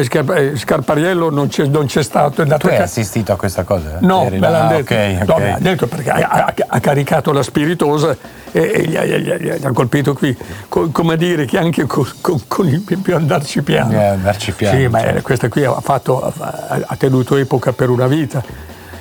e 0.00 0.56
Scarpariello 0.56 1.30
non 1.30 1.48
c'è, 1.48 1.66
non 1.66 1.86
c'è 1.86 2.02
stato. 2.02 2.44
tu 2.44 2.66
hai 2.66 2.76
assistito 2.76 3.32
a 3.32 3.36
questa 3.36 3.64
cosa? 3.64 3.98
No, 4.00 4.28
me 4.30 4.38
l'hanno 4.38 4.68
detto. 4.68 4.94
Okay, 4.94 5.14
okay. 5.14 5.26
No, 5.26 5.38
l'ha 5.38 5.58
detto 5.58 5.86
perché 5.86 6.10
ha, 6.10 6.28
ha, 6.28 6.54
ha, 6.66 6.80
caricato 6.80 7.32
la 7.32 7.42
spiritosa 7.42 8.16
e, 8.50 8.60
e 8.60 8.82
gli, 8.84 8.98
gli, 8.98 9.16
gli, 9.16 9.34
gli, 9.34 9.64
ha 9.64 9.72
colpito 9.72 10.14
qui. 10.14 10.36
Co, 10.68 10.90
come 10.90 11.16
dire 11.16 11.44
che 11.44 11.58
anche 11.58 11.84
con, 11.86 12.06
con, 12.20 12.40
con 12.46 12.68
il 12.68 12.80
più 12.80 13.14
andarci 13.14 13.62
piano. 13.62 13.92
Eh, 13.92 14.04
andarci 14.04 14.52
piano. 14.52 14.78
Sì, 14.78 14.88
ma 14.88 15.00
certo. 15.00 15.22
questa 15.22 15.48
qui 15.48 15.64
ha, 15.64 15.80
fatto, 15.80 16.22
ha, 16.22 16.96
tenuto 16.96 17.36
epoca 17.36 17.72
per 17.72 17.90
una 17.90 18.06
vita, 18.06 18.42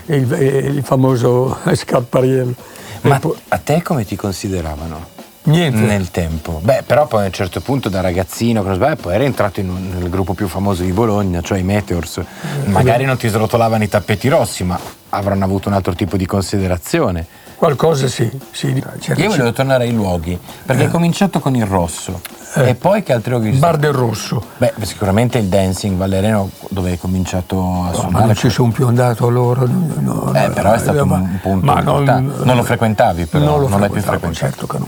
il, 0.05 0.31
il 0.31 0.83
famoso 0.83 1.57
Scarpariello. 1.71 2.53
Ma 3.01 3.19
a 3.49 3.57
te 3.57 3.81
come 3.81 4.05
ti 4.05 4.15
consideravano? 4.15 5.15
Niente. 5.47 5.79
nel 5.79 6.11
tempo. 6.11 6.59
Beh, 6.61 6.83
però 6.85 7.07
poi 7.07 7.23
a 7.23 7.25
un 7.27 7.31
certo 7.31 7.61
punto 7.61 7.89
da 7.89 8.01
ragazzino, 8.01 8.61
sbaglio, 8.73 8.95
poi 8.97 9.15
eri 9.15 9.25
entrato 9.25 9.61
un, 9.61 9.89
nel 9.97 10.09
gruppo 10.09 10.33
più 10.33 10.47
famoso 10.47 10.83
di 10.83 10.91
Bologna, 10.91 11.41
cioè 11.41 11.59
i 11.59 11.63
Meteors. 11.63 12.21
Magari 12.65 13.05
non 13.05 13.17
ti 13.17 13.27
srotolavano 13.27 13.83
i 13.83 13.87
tappeti 13.87 14.27
rossi, 14.27 14.63
ma 14.63 14.79
avranno 15.09 15.45
avuto 15.45 15.69
un 15.69 15.75
altro 15.75 15.93
tipo 15.93 16.17
di 16.17 16.25
considerazione. 16.25 17.25
Qualcosa 17.55 18.07
sì, 18.07 18.29
sì 18.51 18.83
certo. 18.99 19.19
Io 19.19 19.29
volevo 19.29 19.51
tornare 19.51 19.85
ai 19.85 19.91
luoghi, 19.91 20.37
perché 20.65 20.83
eh. 20.83 20.85
hai 20.85 20.91
cominciato 20.91 21.39
con 21.39 21.55
il 21.55 21.65
rosso. 21.65 22.21
Eh. 22.53 22.69
E 22.69 22.75
poi 22.75 23.01
che 23.01 23.13
altri 23.13 23.31
luoghi? 23.31 23.49
Bar 23.51 23.77
del 23.77 23.93
Rosso. 23.93 24.41
Beh, 24.57 24.73
sicuramente 24.81 25.37
il 25.37 25.45
dancing 25.45 25.97
Valereno 25.97 26.49
dove 26.69 26.91
hai 26.91 26.97
cominciato 26.97 27.83
a 27.83 27.93
suonare. 27.93 28.11
ma 28.11 28.25
non 28.25 28.35
ci 28.35 28.49
sono 28.49 28.71
più 28.71 28.87
andato 28.87 29.27
loro. 29.29 29.65
No, 29.65 30.29
no, 30.31 30.33
eh, 30.33 30.49
però 30.49 30.73
è 30.73 30.77
stato 30.77 31.05
ma, 31.05 31.15
un 31.15 31.39
punto 31.41 31.65
ma 31.65 31.81
non, 31.81 32.33
non, 32.43 32.55
lo 32.55 32.63
frequentavi 32.63 33.25
però, 33.25 33.43
non, 33.43 33.59
lo 33.61 33.67
non 33.67 33.79
l'hai 33.79 33.89
più 33.89 34.01
frequentato. 34.01 34.45
Certo 34.45 34.67
che 34.67 34.77
no 34.77 34.87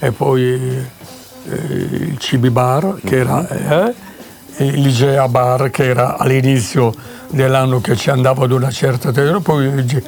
e 0.00 0.10
poi 0.10 0.42
eh, 0.42 1.54
il 1.54 2.18
Cibi 2.18 2.50
Bar 2.50 2.98
che 3.04 3.16
era 3.16 3.46
eh, 3.48 3.94
il 4.64 4.80
Ligea 4.80 5.28
Bar 5.28 5.70
che 5.70 5.84
era 5.84 6.16
all'inizio 6.16 6.92
dell'anno 7.28 7.80
che 7.80 7.96
ci 7.96 8.10
andavo 8.10 8.44
ad 8.44 8.50
una 8.50 8.70
certa 8.70 9.12
tempo, 9.12 9.40
poi 9.40 10.02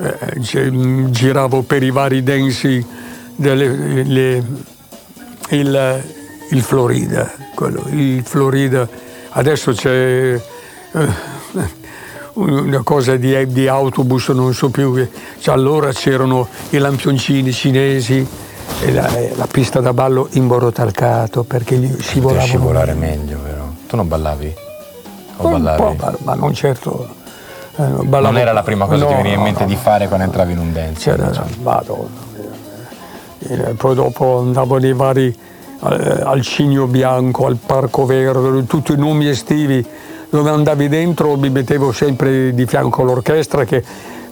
eh, 0.00 1.10
giravo 1.10 1.62
per 1.62 1.82
i 1.82 1.90
vari 1.90 2.22
densi 2.22 2.84
delle, 3.34 4.04
le, 4.04 4.44
il, 5.50 6.04
il, 6.50 6.62
Florida, 6.62 7.30
quello, 7.54 7.86
il 7.90 8.22
Florida, 8.24 8.88
adesso 9.30 9.72
c'è 9.72 10.40
eh, 10.92 11.08
una 12.34 12.82
cosa 12.82 13.16
di, 13.16 13.46
di, 13.52 13.66
autobus, 13.66 14.28
non 14.28 14.54
so 14.54 14.68
più, 14.70 15.06
cioè 15.38 15.54
allora 15.54 15.92
c'erano 15.92 16.48
i 16.70 16.78
lampioncini 16.78 17.52
cinesi, 17.52 18.26
e 18.80 18.92
la, 18.92 19.10
la, 19.34 19.46
pista 19.46 19.80
da 19.80 19.92
ballo 19.92 20.28
imborotalcato 20.32 21.44
perché 21.44 21.76
gli 21.76 22.00
scivolavano. 22.00 22.46
scivolare 22.46 22.94
meglio, 22.94 23.38
vero? 23.42 23.74
Tu 23.86 23.96
non 23.96 24.08
ballavi? 24.08 24.54
O 25.36 25.46
Un 25.46 25.52
ballavi? 25.52 25.96
Po', 25.96 26.18
ma 26.22 26.34
non 26.34 26.54
certo. 26.54 27.08
Eh, 27.76 27.82
non 27.82 28.36
era 28.36 28.52
la 28.52 28.62
prima 28.62 28.86
cosa 28.86 29.04
no, 29.04 29.08
che 29.08 29.16
ti 29.16 29.22
veniva 29.22 29.36
in 29.36 29.42
mente 29.42 29.62
no, 29.62 29.68
di 29.68 29.76
fare 29.76 30.06
quando 30.06 30.24
entravi 30.24 30.52
in 30.52 30.58
un 30.58 30.72
dance? 30.72 31.10
C'era, 31.10 31.28
diciamo. 31.28 31.48
madonna. 31.62 32.28
Eh, 33.38 33.74
poi 33.74 33.94
dopo 33.94 34.38
andavo 34.38 34.78
nei 34.78 34.92
vari 34.92 35.28
eh, 35.28 36.20
al 36.24 36.42
Cigno 36.42 36.86
Bianco, 36.86 37.46
al 37.46 37.56
Parco 37.56 38.04
Verde, 38.04 38.66
tutti 38.66 38.92
i 38.92 38.96
nomi 38.96 39.28
estivi 39.28 39.84
dove 40.30 40.50
andavi 40.50 40.88
dentro 40.88 41.36
mi 41.36 41.50
mettevo 41.50 41.90
sempre 41.90 42.54
di 42.54 42.64
fianco 42.64 43.02
all'orchestra 43.02 43.64
che 43.64 43.82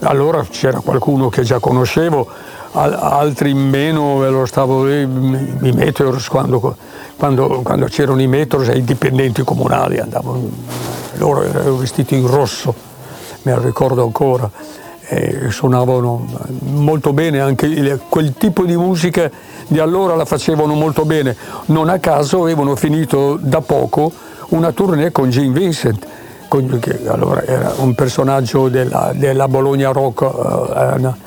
allora 0.01 0.45
c'era 0.49 0.79
qualcuno 0.79 1.29
che 1.29 1.43
già 1.43 1.59
conoscevo 1.59 2.27
altri 2.73 3.55
meno, 3.55 4.29
lo 4.29 4.47
stavo 4.47 4.85
lì, 4.85 5.03
i 5.03 5.73
Meteors, 5.73 6.29
quando, 6.29 6.77
quando, 7.17 7.61
quando 7.63 7.87
c'erano 7.87 8.21
i 8.21 8.27
Meteors, 8.27 8.69
i 8.75 8.85
dipendenti 8.85 9.43
comunali 9.43 9.99
andavano, 9.99 10.49
loro 11.15 11.43
erano 11.43 11.77
vestiti 11.77 12.15
in 12.15 12.27
rosso, 12.27 12.75
me 13.43 13.55
lo 13.55 13.63
ricordo 13.63 14.03
ancora, 14.05 14.51
e 15.11 15.51
suonavano 15.51 16.27
molto 16.61 17.15
bene, 17.15 17.41
anche 17.41 17.99
quel 18.09 18.35
tipo 18.35 18.65
di 18.65 18.77
musica 18.77 19.31
di 19.67 19.79
allora 19.79 20.15
la 20.15 20.27
facevano 20.27 20.75
molto 20.75 21.07
bene. 21.07 21.35
Non 21.67 21.89
a 21.89 21.99
caso 21.99 22.43
avevano 22.43 22.77
finito 22.77 23.39
da 23.41 23.63
poco 23.63 24.13
una 24.49 24.71
tournée 24.73 25.11
con 25.11 25.31
Gene 25.31 25.49
Vincent, 25.59 26.07
che 26.79 27.09
allora 27.09 27.43
era 27.45 27.73
un 27.79 27.95
personaggio 27.95 28.69
della, 28.69 29.13
della 29.15 29.49
Bologna 29.49 29.93
Rock. 29.93 30.21
Uh, 30.21 31.27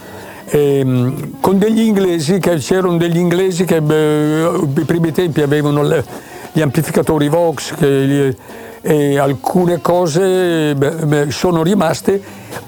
e, 0.51 0.79
ehm, 0.79 1.39
con 1.39 1.57
degli 1.57 1.79
inglesi, 1.79 2.39
che 2.39 2.57
c'erano 2.57 2.97
degli 2.97 3.17
inglesi 3.17 3.63
che 3.63 3.77
i 3.77 4.85
primi 4.85 5.11
tempi 5.13 5.41
avevano 5.41 5.81
le, 5.81 6.03
gli 6.51 6.61
amplificatori 6.61 7.29
Vox 7.29 7.73
che, 7.75 8.35
e 8.81 9.17
alcune 9.17 9.79
cose 9.79 10.75
beh, 10.75 11.31
sono 11.31 11.63
rimaste 11.63 12.21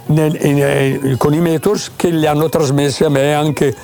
nel, 0.07 0.37
in, 0.45 1.15
con 1.17 1.33
i 1.33 1.39
Metors 1.39 1.91
che 1.95 2.09
li 2.09 2.25
hanno 2.25 2.47
trasmesse 2.49 3.05
a 3.05 3.09
me 3.09 3.33
anche. 3.33 3.75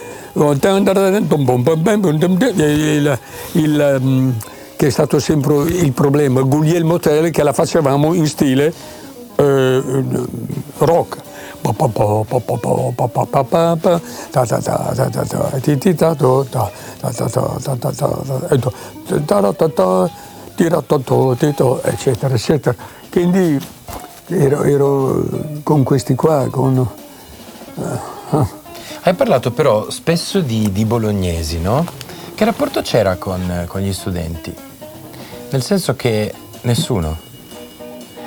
Il, 2.54 3.20
il, 3.54 4.00
mm, 4.00 4.30
che 4.78 4.88
è 4.88 4.90
stato 4.90 5.20
sempre 5.20 5.64
il 5.64 5.92
problema, 5.92 6.42
Guglielmo 6.42 7.00
Tell 7.00 7.32
che 7.32 7.44
la 7.44 7.52
facevamo 7.52 8.14
in 8.14 8.28
stile 8.28 8.72
eh, 9.36 9.84
rock 10.78 11.28
eccetera, 21.84 22.34
eccetera. 22.34 22.76
Quindi 23.10 23.58
ero, 24.28 24.64
ero 24.64 25.26
con 25.64 25.84
questi 25.84 26.16
qua, 26.16 26.48
con... 26.50 26.88
Hai 29.02 29.14
parlato 29.14 29.52
però 29.52 29.90
spesso 29.90 30.42
di, 30.42 30.72
di, 30.72 30.86
bolognesi, 30.86 31.60
no? 31.60 31.86
Che 32.36 32.46
rapporto 32.46 32.82
c'era 32.82 33.16
con, 33.16 33.66
con 33.68 33.82
gli 33.82 33.94
studenti? 33.94 34.54
Nel 35.50 35.64
senso 35.64 35.96
che 35.96 36.34
nessuno. 36.62 37.29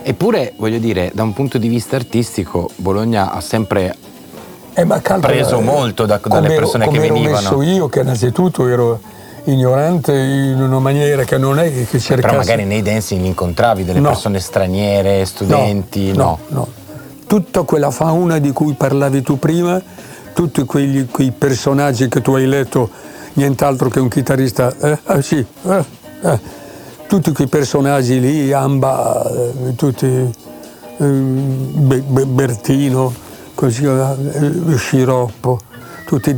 Eppure, 0.05 0.53
voglio 0.57 0.79
dire, 0.79 1.11
da 1.15 1.23
un 1.23 1.33
punto 1.33 1.59
di 1.59 1.69
vista 1.69 1.97
artistico, 1.97 2.71
Bologna 2.77 3.33
ha 3.33 3.41
sempre 3.41 3.95
eh, 4.75 4.87
calma, 5.03 5.27
preso 5.27 5.59
eh, 5.59 5.63
molto 5.63 6.07
da, 6.07 6.21
dalle 6.23 6.49
persone 6.49 6.85
ero, 6.85 6.93
che 6.93 6.99
venivano. 6.99 7.49
Come 7.51 7.67
ero 7.67 7.77
io, 7.77 7.89
che 7.89 8.01
innanzitutto 8.01 8.67
ero 8.67 9.01
ignorante 9.45 10.13
in 10.13 10.61
una 10.61 10.79
maniera 10.79 11.25
che 11.25 11.39
non 11.39 11.59
è 11.59 11.73
che 11.73 11.99
cercassi... 11.99 12.21
Però 12.21 12.37
magari 12.37 12.65
nei 12.65 12.83
dancing 12.83 13.25
incontravi 13.25 13.85
delle 13.85 14.01
no. 14.01 14.09
persone 14.09 14.41
straniere, 14.41 15.25
studenti, 15.25 16.13
no, 16.13 16.39
no? 16.49 16.57
no? 16.57 16.69
Tutta 17.27 17.63
quella 17.63 17.91
fauna 17.91 18.39
di 18.39 18.53
cui 18.53 18.75
parlavi 18.75 19.23
tu 19.23 19.39
prima, 19.39 19.81
tutti 20.35 20.65
quegli, 20.65 21.07
quei 21.11 21.31
personaggi 21.31 22.09
che 22.09 22.21
tu 22.21 22.35
hai 22.35 22.47
letto, 22.47 22.91
nient'altro 23.35 23.89
che 23.89 24.01
un 24.01 24.09
chitarrista, 24.09 24.75
eh, 24.81 24.99
ah, 25.05 25.23
sì, 25.23 25.39
eh, 25.39 25.85
eh 26.23 26.61
tutti 27.13 27.33
quei 27.33 27.47
personaggi 27.47 28.19
lì, 28.19 28.55
Amba, 28.55 29.31
eh, 29.31 29.75
tutti, 29.75 30.07
eh, 30.07 31.05
Bertino, 31.05 33.13
così, 33.55 33.85
eh, 33.85 34.77
Sciroppo, 34.77 35.61
tutti 36.07 36.35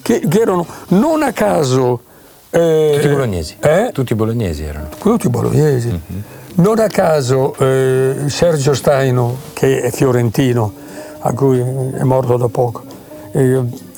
che, 0.00 0.22
che 0.26 0.40
erano 0.40 0.66
non 0.88 1.22
a 1.22 1.32
caso... 1.32 2.00
Eh, 2.48 2.92
tutti 2.94 3.12
bolognesi? 3.12 3.56
Eh? 3.60 3.90
Tutti 3.92 4.14
bolognesi 4.14 4.64
erano? 4.64 4.88
Tutti 4.98 5.28
bolognesi. 5.28 5.88
Mm-hmm. 5.88 6.20
Non 6.54 6.78
a 6.78 6.88
caso 6.88 7.54
eh, 7.58 8.22
Sergio 8.28 8.72
Staino, 8.72 9.36
che 9.52 9.82
è 9.82 9.90
fiorentino, 9.90 10.72
a 11.18 11.32
cui 11.34 11.60
è 11.60 12.02
morto 12.04 12.38
da 12.38 12.48
poco, 12.48 12.84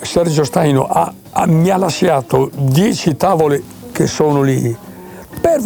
Sergio 0.00 0.42
Staino 0.42 0.84
ha, 0.84 1.14
ha, 1.30 1.46
mi 1.46 1.70
ha 1.70 1.76
lasciato 1.76 2.50
dieci 2.52 3.16
tavole 3.16 3.62
che 3.92 4.08
sono 4.08 4.42
lì. 4.42 4.76
Per, 5.40 5.60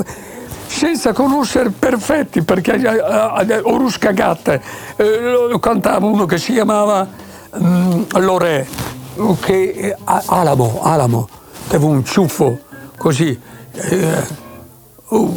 senza 0.66 1.12
conoscere 1.12 1.70
perfetti, 1.70 2.42
perché 2.42 2.74
eh, 2.74 3.60
Orus 3.62 3.98
Cagatte 3.98 4.60
eh, 4.96 5.56
cantava 5.60 6.06
uno 6.06 6.26
che 6.26 6.38
si 6.38 6.52
chiamava 6.52 7.06
mm, 7.58 8.02
Lore, 8.18 8.66
che, 9.40 9.70
eh, 9.70 9.96
Alamo, 10.04 10.80
Alamo, 10.82 11.28
che 11.68 11.76
aveva 11.76 11.90
un 11.90 12.04
ciuffo 12.04 12.58
così. 12.98 13.38
Eh, 13.72 14.26
oh, 15.08 15.32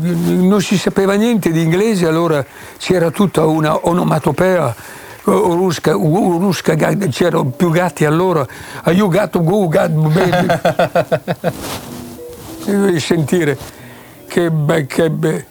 non 0.00 0.60
si 0.60 0.78
sapeva 0.78 1.14
niente 1.14 1.50
di 1.50 1.62
inglese, 1.62 2.06
allora 2.06 2.44
c'era 2.78 3.10
tutta 3.10 3.44
una 3.46 3.86
onomatopea. 3.86 5.02
Urusca, 5.24 5.96
Urusca, 5.96 6.74
c'erano 6.74 7.46
più 7.46 7.70
gatti 7.70 8.04
allora, 8.04 8.46
you 8.88 9.08
got 9.08 9.30
to 9.30 9.42
go, 9.42 9.68
got 9.68 9.88
baby. 9.88 10.46
Devi 12.66 13.00
sentire 13.00 13.56
che, 14.34 14.50
che 14.86 15.46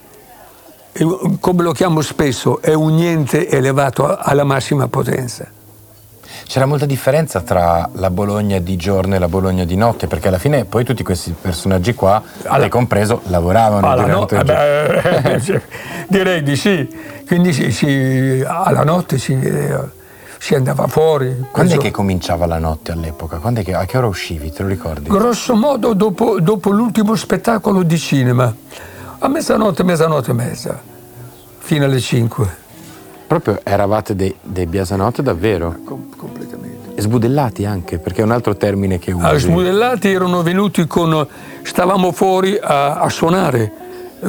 come 1.40 1.62
lo 1.62 1.72
chiamo 1.72 2.02
spesso, 2.02 2.60
è 2.60 2.74
un 2.74 2.94
niente 2.94 3.48
elevato 3.48 4.14
alla 4.14 4.44
massima 4.44 4.88
potenza. 4.88 5.46
C'era 6.46 6.66
molta 6.66 6.84
differenza 6.84 7.40
tra 7.40 7.88
la 7.94 8.10
Bologna 8.10 8.58
di 8.58 8.76
giorno 8.76 9.14
e 9.14 9.18
la 9.18 9.28
Bologna 9.28 9.64
di 9.64 9.76
notte, 9.76 10.06
perché 10.06 10.28
alla 10.28 10.38
fine 10.38 10.66
poi 10.66 10.84
tutti 10.84 11.02
questi 11.02 11.34
personaggi 11.40 11.94
qua, 11.94 12.22
alla, 12.42 12.68
compreso, 12.68 13.22
lavoravano 13.28 13.88
alla 13.88 14.02
durante 14.02 14.34
no, 14.34 14.40
il 14.40 14.46
giorno. 14.46 15.52
Eh, 15.54 15.62
direi 16.06 16.42
di 16.42 16.54
sì. 16.54 16.86
Quindi 17.26 17.54
sì, 17.54 17.72
sì, 17.72 18.44
alla 18.46 18.84
notte 18.84 19.16
si 19.16 19.34
vedeva 19.34 19.90
si 20.44 20.54
andava 20.54 20.86
fuori. 20.88 21.46
Quando 21.50 21.72
è 21.72 21.78
che 21.78 21.90
cominciava 21.90 22.44
la 22.44 22.58
notte 22.58 22.92
all'epoca? 22.92 23.40
Che, 23.40 23.74
a 23.74 23.86
che 23.86 23.96
ora 23.96 24.08
uscivi, 24.08 24.52
te 24.52 24.62
lo 24.62 24.68
ricordi? 24.68 25.08
Grosso 25.08 25.54
modo 25.54 25.94
dopo, 25.94 26.38
dopo 26.38 26.68
l'ultimo 26.70 27.14
spettacolo 27.14 27.82
di 27.82 27.98
cinema, 27.98 28.54
a 29.20 29.28
mezzanotte, 29.28 29.82
mezzanotte 29.84 30.32
e 30.32 30.34
mezza, 30.34 30.78
fino 31.56 31.86
alle 31.86 31.98
5. 31.98 32.56
Proprio 33.26 33.58
eravate 33.62 34.14
dei, 34.14 34.36
dei 34.42 34.66
biasanotte 34.66 35.22
davvero? 35.22 35.78
Com- 35.82 36.14
completamente. 36.14 36.92
E 36.94 37.00
sbudellati 37.00 37.64
anche, 37.64 37.98
perché 37.98 38.20
è 38.20 38.24
un 38.24 38.32
altro 38.32 38.54
termine 38.54 38.98
che 38.98 39.12
usi. 39.12 39.24
Ah, 39.24 39.38
sbudellati 39.38 40.12
erano 40.12 40.42
venuti 40.42 40.86
con... 40.86 41.26
stavamo 41.62 42.12
fuori 42.12 42.58
a, 42.60 42.96
a 42.96 43.08
suonare 43.08 43.72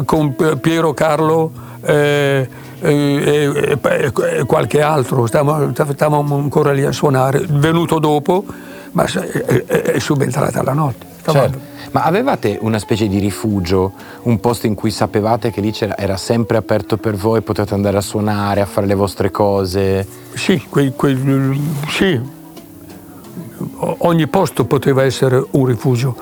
con 0.05 0.33
Piero 0.61 0.93
Carlo... 0.93 1.51
Eh, 1.81 2.63
e, 2.85 3.77
e, 3.81 4.11
e 4.37 4.43
qualche 4.45 4.81
altro, 4.81 5.25
stavamo, 5.25 5.73
stavamo, 5.73 6.35
ancora 6.35 6.71
lì 6.71 6.83
a 6.83 6.91
suonare, 6.91 7.45
venuto 7.47 7.99
dopo, 7.99 8.43
ma 8.91 9.05
è, 9.05 9.65
è 9.65 9.99
subentrata 9.99 10.61
la 10.63 10.73
notte. 10.73 11.13
Certo. 11.31 11.73
Ma 11.91 12.03
avevate 12.03 12.57
una 12.61 12.77
specie 12.77 13.07
di 13.07 13.19
rifugio, 13.19 13.93
un 14.23 14.39
posto 14.39 14.67
in 14.67 14.75
cui 14.75 14.91
sapevate 14.91 15.49
che 15.49 15.61
lì 15.61 15.73
era 15.95 16.17
sempre 16.17 16.57
aperto 16.57 16.97
per 16.97 17.15
voi, 17.15 17.41
potete 17.41 17.73
andare 17.73 17.97
a 17.97 18.01
suonare, 18.01 18.61
a 18.61 18.65
fare 18.65 18.85
le 18.85 18.95
vostre 18.95 19.31
cose? 19.31 20.05
Sì, 20.33 20.65
quei, 20.69 20.93
quei, 20.93 21.17
sì. 21.87 22.19
ogni 23.99 24.27
posto 24.27 24.65
poteva 24.65 25.03
essere 25.03 25.43
un 25.51 25.65
rifugio, 25.65 26.15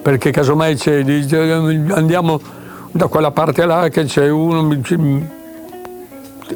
perché 0.00 0.30
casomai 0.30 0.76
c'è, 0.76 1.04
andiamo 1.90 2.40
da 2.90 3.06
quella 3.06 3.30
parte 3.30 3.66
là 3.66 3.88
che 3.90 4.04
c'è 4.04 4.28
uno 4.30 4.62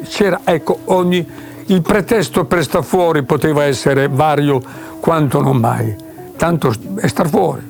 c'era, 0.09 0.41
ecco, 0.45 0.79
ogni, 0.87 1.27
il 1.67 1.83
pretesto 1.83 2.45
per 2.45 2.63
star 2.63 2.85
fuori 2.85 3.23
poteva 3.23 3.65
essere 3.65 4.09
vario 4.09 4.61
quanto 5.01 5.41
non 5.41 5.57
mai, 5.57 5.95
tanto 6.37 6.73
è 6.97 7.07
star 7.07 7.29
fuori, 7.29 7.63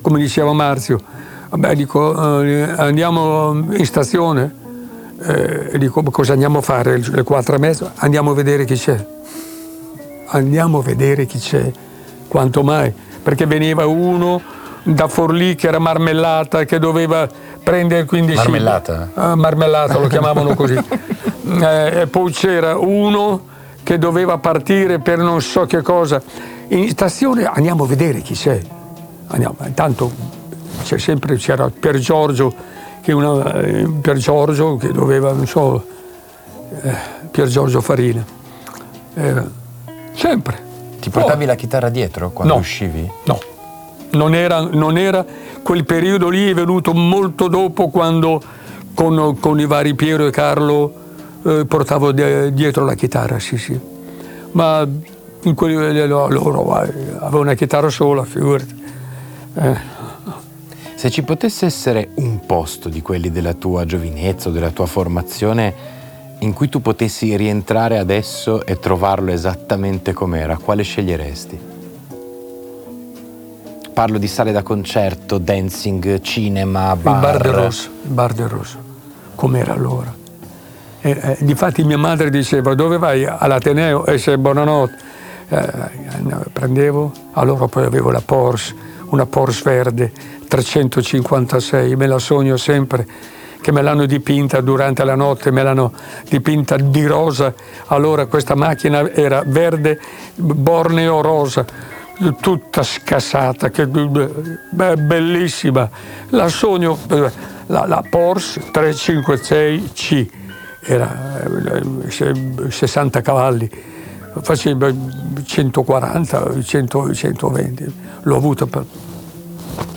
come 0.00 0.18
diceva 0.18 0.52
Marzio, 0.52 1.00
vabbè 1.50 1.74
dico 1.74 2.42
eh, 2.42 2.62
andiamo 2.76 3.52
in 3.52 3.86
stazione, 3.86 4.54
eh, 5.22 5.78
dico 5.78 6.02
cosa 6.04 6.32
andiamo 6.32 6.58
a 6.58 6.62
fare 6.62 6.98
le 6.98 7.22
quattro 7.22 7.56
e 7.56 7.58
mezza? 7.58 7.92
Andiamo 7.96 8.32
a 8.32 8.34
vedere 8.34 8.64
chi 8.64 8.74
c'è, 8.74 9.06
andiamo 10.26 10.78
a 10.78 10.82
vedere 10.82 11.26
chi 11.26 11.38
c'è, 11.38 11.70
quanto 12.28 12.62
mai, 12.62 12.92
perché 13.22 13.46
veniva 13.46 13.86
uno 13.86 14.40
da 14.82 15.08
Forlì 15.08 15.56
che 15.56 15.66
era 15.66 15.78
marmellata, 15.78 16.64
che 16.64 16.78
doveva 16.78 17.28
prendere 17.62 18.04
quindi... 18.04 18.34
Marmellata? 18.34 19.10
Sì, 19.12 19.18
uh, 19.18 19.34
marmellata, 19.34 19.98
lo 19.98 20.06
chiamavano 20.06 20.54
così. 20.54 20.74
eh, 21.46 22.06
poi 22.10 22.32
c'era 22.32 22.76
uno 22.76 23.54
che 23.82 23.98
doveva 23.98 24.38
partire 24.38 24.98
per 24.98 25.18
non 25.18 25.40
so 25.40 25.64
che 25.64 25.80
cosa. 25.80 26.20
In 26.68 26.88
stazione 26.90 27.44
andiamo 27.44 27.84
a 27.84 27.86
vedere 27.86 28.20
chi 28.20 28.34
c'è. 28.34 28.60
Andiamo. 29.28 29.56
Intanto 29.64 30.10
c'è 30.82 30.98
sempre, 30.98 31.36
c'era 31.36 31.70
Pier 31.70 31.98
Giorgio 31.98 32.52
che, 33.00 33.12
una, 33.12 33.54
eh, 33.60 33.88
Pier 34.00 34.16
Giorgio 34.16 34.76
che 34.76 34.90
doveva, 34.90 35.32
non 35.32 35.46
so, 35.46 35.84
eh, 36.82 36.94
Pier 37.30 37.46
Giorgio 37.46 37.80
Farina. 37.80 38.24
Eh, 39.14 39.42
sempre. 40.14 40.64
Ti 40.98 41.10
portavi 41.10 41.44
oh. 41.44 41.46
la 41.46 41.54
chitarra 41.54 41.88
dietro 41.88 42.30
quando 42.30 42.54
no, 42.54 42.60
uscivi? 42.60 43.08
No, 43.26 43.38
non 44.10 44.34
era, 44.34 44.62
non 44.62 44.98
era, 44.98 45.24
quel 45.62 45.84
periodo 45.84 46.28
lì 46.28 46.50
è 46.50 46.54
venuto 46.54 46.92
molto 46.92 47.46
dopo 47.46 47.88
quando 47.88 48.42
con, 48.94 49.38
con 49.38 49.60
i 49.60 49.66
vari 49.66 49.94
Piero 49.94 50.26
e 50.26 50.30
Carlo 50.32 51.04
eh, 51.46 51.64
portavo 51.64 52.12
dietro 52.12 52.84
la 52.84 52.94
chitarra, 52.94 53.38
sì 53.38 53.56
sì. 53.56 53.78
Ma 54.52 54.86
in 55.42 55.54
quelli 55.54 56.06
loro 56.06 56.72
avevo 56.72 57.40
una 57.40 57.54
chitarra 57.54 57.88
sola, 57.88 58.24
figurati. 58.24 58.84
Eh. 59.54 59.94
Se 60.96 61.10
ci 61.10 61.22
potesse 61.22 61.66
essere 61.66 62.08
un 62.14 62.40
posto 62.46 62.88
di 62.88 63.00
quelli 63.02 63.30
della 63.30 63.52
tua 63.52 63.84
giovinezza 63.84 64.48
o 64.48 64.52
della 64.52 64.70
tua 64.70 64.86
formazione 64.86 65.94
in 66.40 66.52
cui 66.52 66.68
tu 66.68 66.82
potessi 66.82 67.36
rientrare 67.36 67.98
adesso 67.98 68.64
e 68.66 68.78
trovarlo 68.78 69.30
esattamente 69.30 70.12
com'era, 70.12 70.56
quale 70.56 70.82
sceglieresti? 70.82 71.74
Parlo 73.92 74.18
di 74.18 74.26
sale 74.26 74.52
da 74.52 74.62
concerto, 74.62 75.38
dancing, 75.38 76.20
cinema, 76.20 76.96
bar. 76.96 77.14
Il 77.14 77.20
bar 77.20 77.42
del 77.42 77.52
Rosso, 77.52 77.88
il 78.02 78.10
bar 78.10 78.32
del 78.32 78.48
Rosso, 78.48 78.78
com'era 79.34 79.72
allora. 79.72 80.24
E, 81.00 81.10
eh, 81.10 81.36
difatti 81.40 81.84
mia 81.84 81.98
madre 81.98 82.30
diceva 82.30 82.74
dove 82.74 82.98
vai 82.98 83.24
all'Ateneo 83.24 84.06
e 84.06 84.18
se 84.18 84.38
buonanotte. 84.38 85.14
Eh, 85.48 85.68
prendevo, 86.52 87.12
allora 87.32 87.68
poi 87.68 87.84
avevo 87.84 88.10
la 88.10 88.22
Porsche, 88.24 88.74
una 89.10 89.26
Porsche 89.26 89.70
verde 89.70 90.12
356, 90.48 91.94
me 91.94 92.06
la 92.06 92.18
sogno 92.18 92.56
sempre 92.56 93.06
che 93.60 93.72
me 93.72 93.82
l'hanno 93.82 94.06
dipinta 94.06 94.60
durante 94.60 95.02
la 95.02 95.16
notte, 95.16 95.50
me 95.50 95.62
l'hanno 95.62 95.92
dipinta 96.28 96.76
di 96.76 97.04
rosa, 97.04 97.52
allora 97.86 98.26
questa 98.26 98.54
macchina 98.54 99.10
era 99.10 99.42
verde, 99.44 99.98
borneo 100.36 101.20
rosa, 101.20 101.64
tutta 102.40 102.84
scassata, 102.84 103.70
che, 103.70 103.86
beh, 103.88 104.96
bellissima. 104.98 105.88
La 106.28 106.48
sogno, 106.48 106.96
la, 107.66 107.86
la 107.86 108.04
Porsche 108.08 108.70
356C, 108.72 110.26
era 110.86 111.42
60 112.68 113.18
eh, 113.18 113.22
cavalli, 113.22 113.70
faceva 114.40 114.92
140, 115.44 116.62
100, 116.62 117.14
120, 117.14 117.94
l'ho 118.22 118.36
avuta 118.36 118.66
per... 118.66 118.84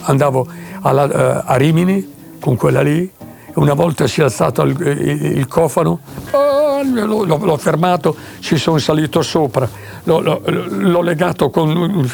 andavo 0.04 0.47
alla, 0.82 1.04
uh, 1.04 1.43
a 1.45 1.56
Rimini 1.56 2.17
con 2.39 2.56
quella 2.56 2.82
lì, 2.82 3.10
una 3.56 3.73
volta 3.73 4.08
si 4.08 4.21
è 4.21 4.23
alzato 4.23 4.63
il, 4.63 4.75
il, 4.80 5.38
il 5.38 5.47
cofano, 5.47 5.99
oh, 6.32 6.82
l'ho, 6.84 7.23
l'ho, 7.23 7.58
fermato, 7.58 8.15
ci 8.39 8.58
sono 8.58 8.78
salito 8.78 9.21
sopra, 9.21 9.69
l'ho, 10.04 10.19
l'ho, 10.21 10.41
l'ho 10.43 11.02
legato 11.02 11.49
con 11.49 12.10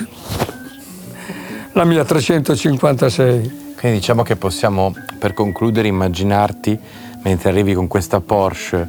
la 1.74 1.84
mia 1.86 2.04
356. 2.04 3.64
Quindi 3.78 4.00
diciamo 4.00 4.24
che 4.24 4.36
possiamo, 4.36 4.94
per 5.20 5.34
concludere, 5.34 5.88
immaginarti 5.88 6.80
mentre 7.26 7.50
arrivi 7.50 7.74
con 7.74 7.88
questa 7.88 8.22
Porsche 8.22 8.88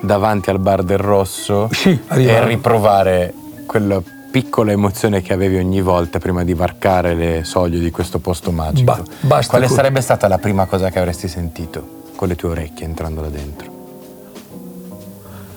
davanti 0.00 0.50
al 0.50 0.58
bar 0.58 0.82
del 0.82 0.98
Rosso 0.98 1.68
sì, 1.70 1.98
e 2.10 2.44
riprovare 2.44 3.32
quella 3.64 4.02
piccola 4.30 4.72
emozione 4.72 5.22
che 5.22 5.32
avevi 5.32 5.56
ogni 5.56 5.80
volta 5.80 6.18
prima 6.18 6.42
di 6.42 6.52
varcare 6.52 7.14
le 7.14 7.44
soglie 7.44 7.78
di 7.78 7.90
questo 7.90 8.18
posto 8.18 8.50
magico. 8.50 9.04
Ba, 9.20 9.40
Quale 9.46 9.68
sarebbe 9.68 10.00
stata 10.00 10.26
la 10.26 10.38
prima 10.38 10.66
cosa 10.66 10.90
che 10.90 10.98
avresti 10.98 11.28
sentito 11.28 12.02
con 12.16 12.28
le 12.28 12.34
tue 12.34 12.50
orecchie 12.50 12.84
entrando 12.84 13.20
là 13.22 13.28
dentro? 13.28 13.74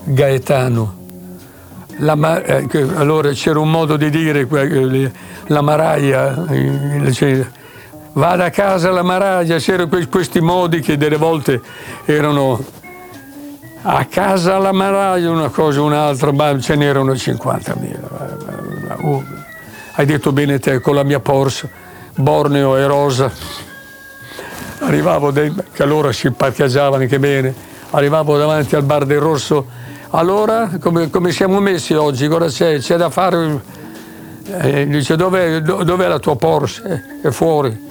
Gaetano. 0.04 0.98
Ma- 1.98 2.42
eh, 2.44 2.68
allora 2.96 3.32
c'era 3.32 3.60
un 3.60 3.70
modo 3.70 3.98
di 3.98 4.10
dire, 4.10 4.48
eh, 4.50 5.12
la 5.48 5.62
Maraia, 5.62 6.46
eh, 6.48 7.12
vada 8.14 8.46
a 8.46 8.50
casa 8.50 8.92
la 8.92 9.04
Maraia, 9.04 9.58
c'erano 9.58 9.90
questi 10.10 10.40
modi 10.42 10.80
che 10.80 10.98
delle 10.98 11.18
volte 11.18 11.62
erano 12.06 12.64
a 13.82 14.06
casa 14.06 14.58
la 14.58 14.72
Maraia, 14.72 15.30
una 15.30 15.50
cosa 15.50 15.82
un'altra, 15.82 16.32
ma 16.32 16.60
ce 16.60 16.76
n'erano 16.76 17.14
50.000 17.14 18.80
oh, 19.02 19.24
hai 19.94 20.06
detto 20.06 20.32
bene 20.32 20.60
te, 20.60 20.80
con 20.80 20.96
la 20.96 21.04
mia 21.04 21.20
Porsche, 21.20 21.70
Borneo 22.16 22.78
e 22.78 22.86
Rosa, 22.86 23.32
arrivavo, 24.80 25.32
dei, 25.32 25.54
che 25.74 25.84
allora 25.84 26.12
si 26.12 26.32
parcheggiavano 26.32 27.04
anche 27.04 27.20
bene, 27.20 27.54
arrivavo 27.92 28.38
davanti 28.38 28.76
al 28.76 28.84
bar 28.84 29.06
del 29.06 29.20
Rosso, 29.20 29.66
allora 30.12 30.70
come, 30.80 31.10
come 31.10 31.32
siamo 31.32 31.60
messi 31.60 31.94
oggi, 31.94 32.28
cosa 32.28 32.48
c'è? 32.48 32.80
C'è 32.80 32.98
da 32.98 33.10
fare? 33.10 33.78
Eh, 34.52 34.88
dice 34.88 35.16
dov'è, 35.16 35.62
dov'è, 35.62 36.08
la 36.08 36.20
tua 36.20 36.36
Porsche? 36.36 37.20
È 37.22 37.30
fuori. 37.30 37.88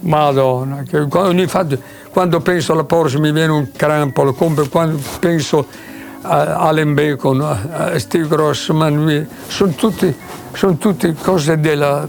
Madonna, 0.00 0.82
che, 0.82 0.98
infatti, 0.98 1.80
quando 2.10 2.40
penso 2.40 2.72
alla 2.72 2.84
Porsche 2.84 3.18
mi 3.18 3.32
viene 3.32 3.52
un 3.52 3.70
crampolo, 3.72 4.34
quando 4.34 4.68
penso 5.18 5.66
a 6.20 6.56
Allen 6.56 6.94
Bacon, 6.94 7.40
a 7.40 7.98
Steve 7.98 8.28
Grossman, 8.28 9.26
sono 9.46 9.72
tutti 9.72 10.14
sono 10.54 10.76
tutte 10.76 11.14
cose 11.14 11.58
della, 11.58 12.06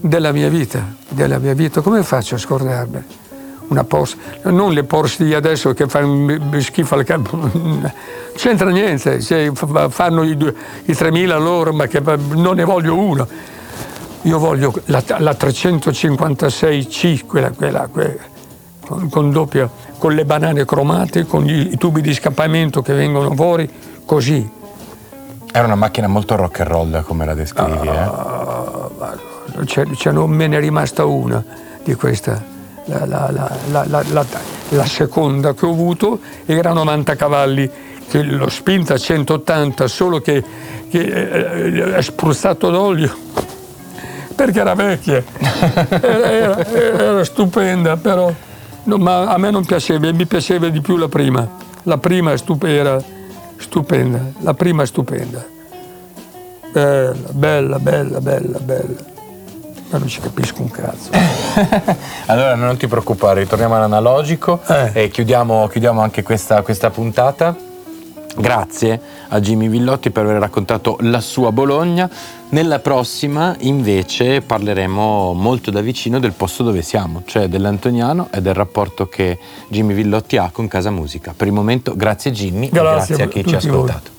della, 0.00 0.32
mia 0.32 0.48
vita, 0.48 0.94
della 1.08 1.38
mia 1.38 1.54
vita. 1.54 1.80
Come 1.80 2.02
faccio 2.02 2.34
a 2.34 2.38
scordarmi? 2.38 3.04
Una 3.68 3.84
Porsche, 3.84 4.18
non 4.44 4.72
le 4.72 4.84
Porsche 4.84 5.24
di 5.24 5.34
adesso 5.34 5.72
che 5.72 5.86
fanno 5.86 6.60
schifo 6.60 6.94
al 6.94 7.04
non 7.06 7.92
c'entra 8.36 8.68
niente, 8.70 9.20
cioè, 9.20 9.50
fanno 9.52 10.22
i, 10.22 10.30
i 10.30 10.92
3.000 10.92 11.42
loro, 11.42 11.72
ma 11.72 11.86
che 11.86 12.00
non 12.00 12.56
ne 12.56 12.64
voglio 12.64 12.96
uno. 12.96 13.26
Io 14.22 14.38
voglio 14.38 14.72
la, 14.86 15.02
la 15.18 15.32
356C, 15.32 17.26
quella, 17.26 17.50
quella, 17.50 17.88
quella 17.90 18.14
con, 18.80 19.08
con, 19.08 19.30
doppia, 19.30 19.68
con 19.98 20.14
le 20.14 20.24
banane 20.24 20.64
cromate, 20.64 21.24
con 21.24 21.48
i, 21.48 21.72
i 21.72 21.76
tubi 21.76 22.00
di 22.00 22.12
scappamento 22.12 22.82
che 22.82 22.92
vengono 22.92 23.34
fuori, 23.34 23.68
così 24.04 24.62
era 25.56 25.66
una 25.66 25.76
macchina 25.76 26.08
molto 26.08 26.34
rock 26.34 26.60
and 26.60 26.68
roll 26.68 27.04
come 27.04 27.24
la 27.24 27.32
descrivi, 27.32 27.86
uh, 27.86 28.90
eh? 29.60 29.66
Cioè, 29.66 29.86
cioè 29.94 30.12
non 30.12 30.28
me 30.30 30.48
ne 30.48 30.56
è 30.56 30.58
rimasta 30.58 31.04
una 31.04 31.44
di 31.84 31.94
questa. 31.94 32.53
La, 32.86 33.06
la, 33.06 33.30
la, 33.86 34.04
la, 34.68 34.84
seconda 34.84 35.54
che 35.54 35.64
ho 35.64 35.70
avuto 35.70 36.18
era 36.44 36.72
90 36.72 37.16
cavalli, 37.16 37.70
che 38.08 38.22
l'ho 38.22 38.48
spinta 38.50 38.94
a 38.94 38.98
180, 38.98 39.88
solo 39.88 40.20
che, 40.20 40.44
che 40.90 41.00
eh, 41.00 41.94
è 41.94 42.02
spruzzato 42.02 42.70
d'olio 42.70 43.16
perché 44.34 44.60
era 44.60 44.74
vecchia. 44.74 45.22
Era, 45.88 46.28
era, 46.28 46.66
era 46.66 47.24
stupenda, 47.24 47.96
però 47.96 48.32
no, 48.82 48.96
ma 48.98 49.28
a 49.28 49.38
me 49.38 49.50
non 49.50 49.64
piaceva, 49.64 50.10
mi 50.12 50.26
piaceva 50.26 50.68
di 50.68 50.80
più 50.80 50.96
la 50.96 51.08
prima. 51.08 51.48
La 51.84 51.98
prima 51.98 52.32
è 52.32 52.36
stupenda 52.36 53.02
stupenda, 53.56 54.20
la 54.40 54.54
prima 54.54 54.82
è 54.82 54.86
stupenda. 54.86 55.44
Bella, 56.72 57.28
bella, 57.30 57.78
bella, 57.78 58.20
bella, 58.20 58.58
bella. 58.58 59.13
Ma 59.94 60.00
non 60.00 60.08
ci 60.08 60.20
capisco 60.20 60.60
un 60.60 60.70
cazzo. 60.72 61.10
allora 62.26 62.56
non 62.56 62.76
ti 62.76 62.88
preoccupare, 62.88 63.42
ritorniamo 63.42 63.76
all'analogico 63.76 64.60
eh. 64.66 64.90
e 64.92 65.08
chiudiamo, 65.08 65.68
chiudiamo 65.68 66.00
anche 66.00 66.24
questa, 66.24 66.62
questa 66.62 66.90
puntata. 66.90 67.56
Grazie 68.36 69.00
a 69.28 69.38
Jimmy 69.38 69.68
Villotti 69.68 70.10
per 70.10 70.24
aver 70.24 70.40
raccontato 70.40 70.96
la 71.02 71.20
sua 71.20 71.52
Bologna. 71.52 72.10
Nella 72.48 72.80
prossima 72.80 73.54
invece 73.60 74.40
parleremo 74.40 75.32
molto 75.32 75.70
da 75.70 75.80
vicino 75.80 76.18
del 76.18 76.32
posto 76.32 76.64
dove 76.64 76.82
siamo, 76.82 77.22
cioè 77.24 77.46
dell'Antoniano 77.46 78.30
e 78.32 78.42
del 78.42 78.54
rapporto 78.54 79.06
che 79.06 79.38
Jimmy 79.68 79.94
Villotti 79.94 80.38
ha 80.38 80.50
con 80.52 80.66
Casa 80.66 80.90
Musica. 80.90 81.34
Per 81.36 81.46
il 81.46 81.52
momento 81.52 81.94
grazie 81.94 82.32
Jimmy 82.32 82.68
grazie 82.68 83.14
e 83.14 83.18
grazie 83.18 83.24
a 83.24 83.28
chi 83.28 83.46
ci 83.46 83.54
ha 83.54 83.58
ascoltato. 83.58 84.10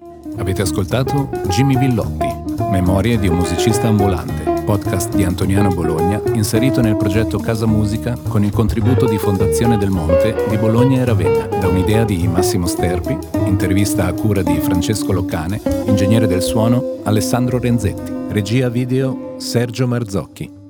Voi. 0.00 0.34
Avete 0.40 0.62
ascoltato 0.62 1.28
Jimmy 1.46 1.78
Villotti, 1.78 2.26
Memorie 2.70 3.20
di 3.20 3.28
un 3.28 3.36
musicista 3.36 3.86
ambulante 3.86 4.55
podcast 4.66 5.14
di 5.14 5.22
Antoniano 5.22 5.68
Bologna, 5.68 6.20
inserito 6.34 6.80
nel 6.80 6.96
progetto 6.96 7.38
Casa 7.38 7.66
Musica 7.66 8.18
con 8.26 8.42
il 8.42 8.50
contributo 8.50 9.06
di 9.06 9.16
Fondazione 9.16 9.78
del 9.78 9.90
Monte 9.90 10.34
di 10.48 10.58
Bologna 10.58 11.00
e 11.00 11.04
Ravenna, 11.04 11.46
da 11.46 11.68
un'idea 11.68 12.04
di 12.04 12.26
Massimo 12.26 12.66
Sterpi, 12.66 13.16
intervista 13.46 14.06
a 14.06 14.12
cura 14.12 14.42
di 14.42 14.58
Francesco 14.58 15.12
Loccane, 15.12 15.62
ingegnere 15.86 16.26
del 16.26 16.42
suono 16.42 16.98
Alessandro 17.04 17.60
Renzetti, 17.60 18.12
regia 18.30 18.68
video 18.68 19.34
Sergio 19.36 19.86
Marzocchi. 19.86 20.65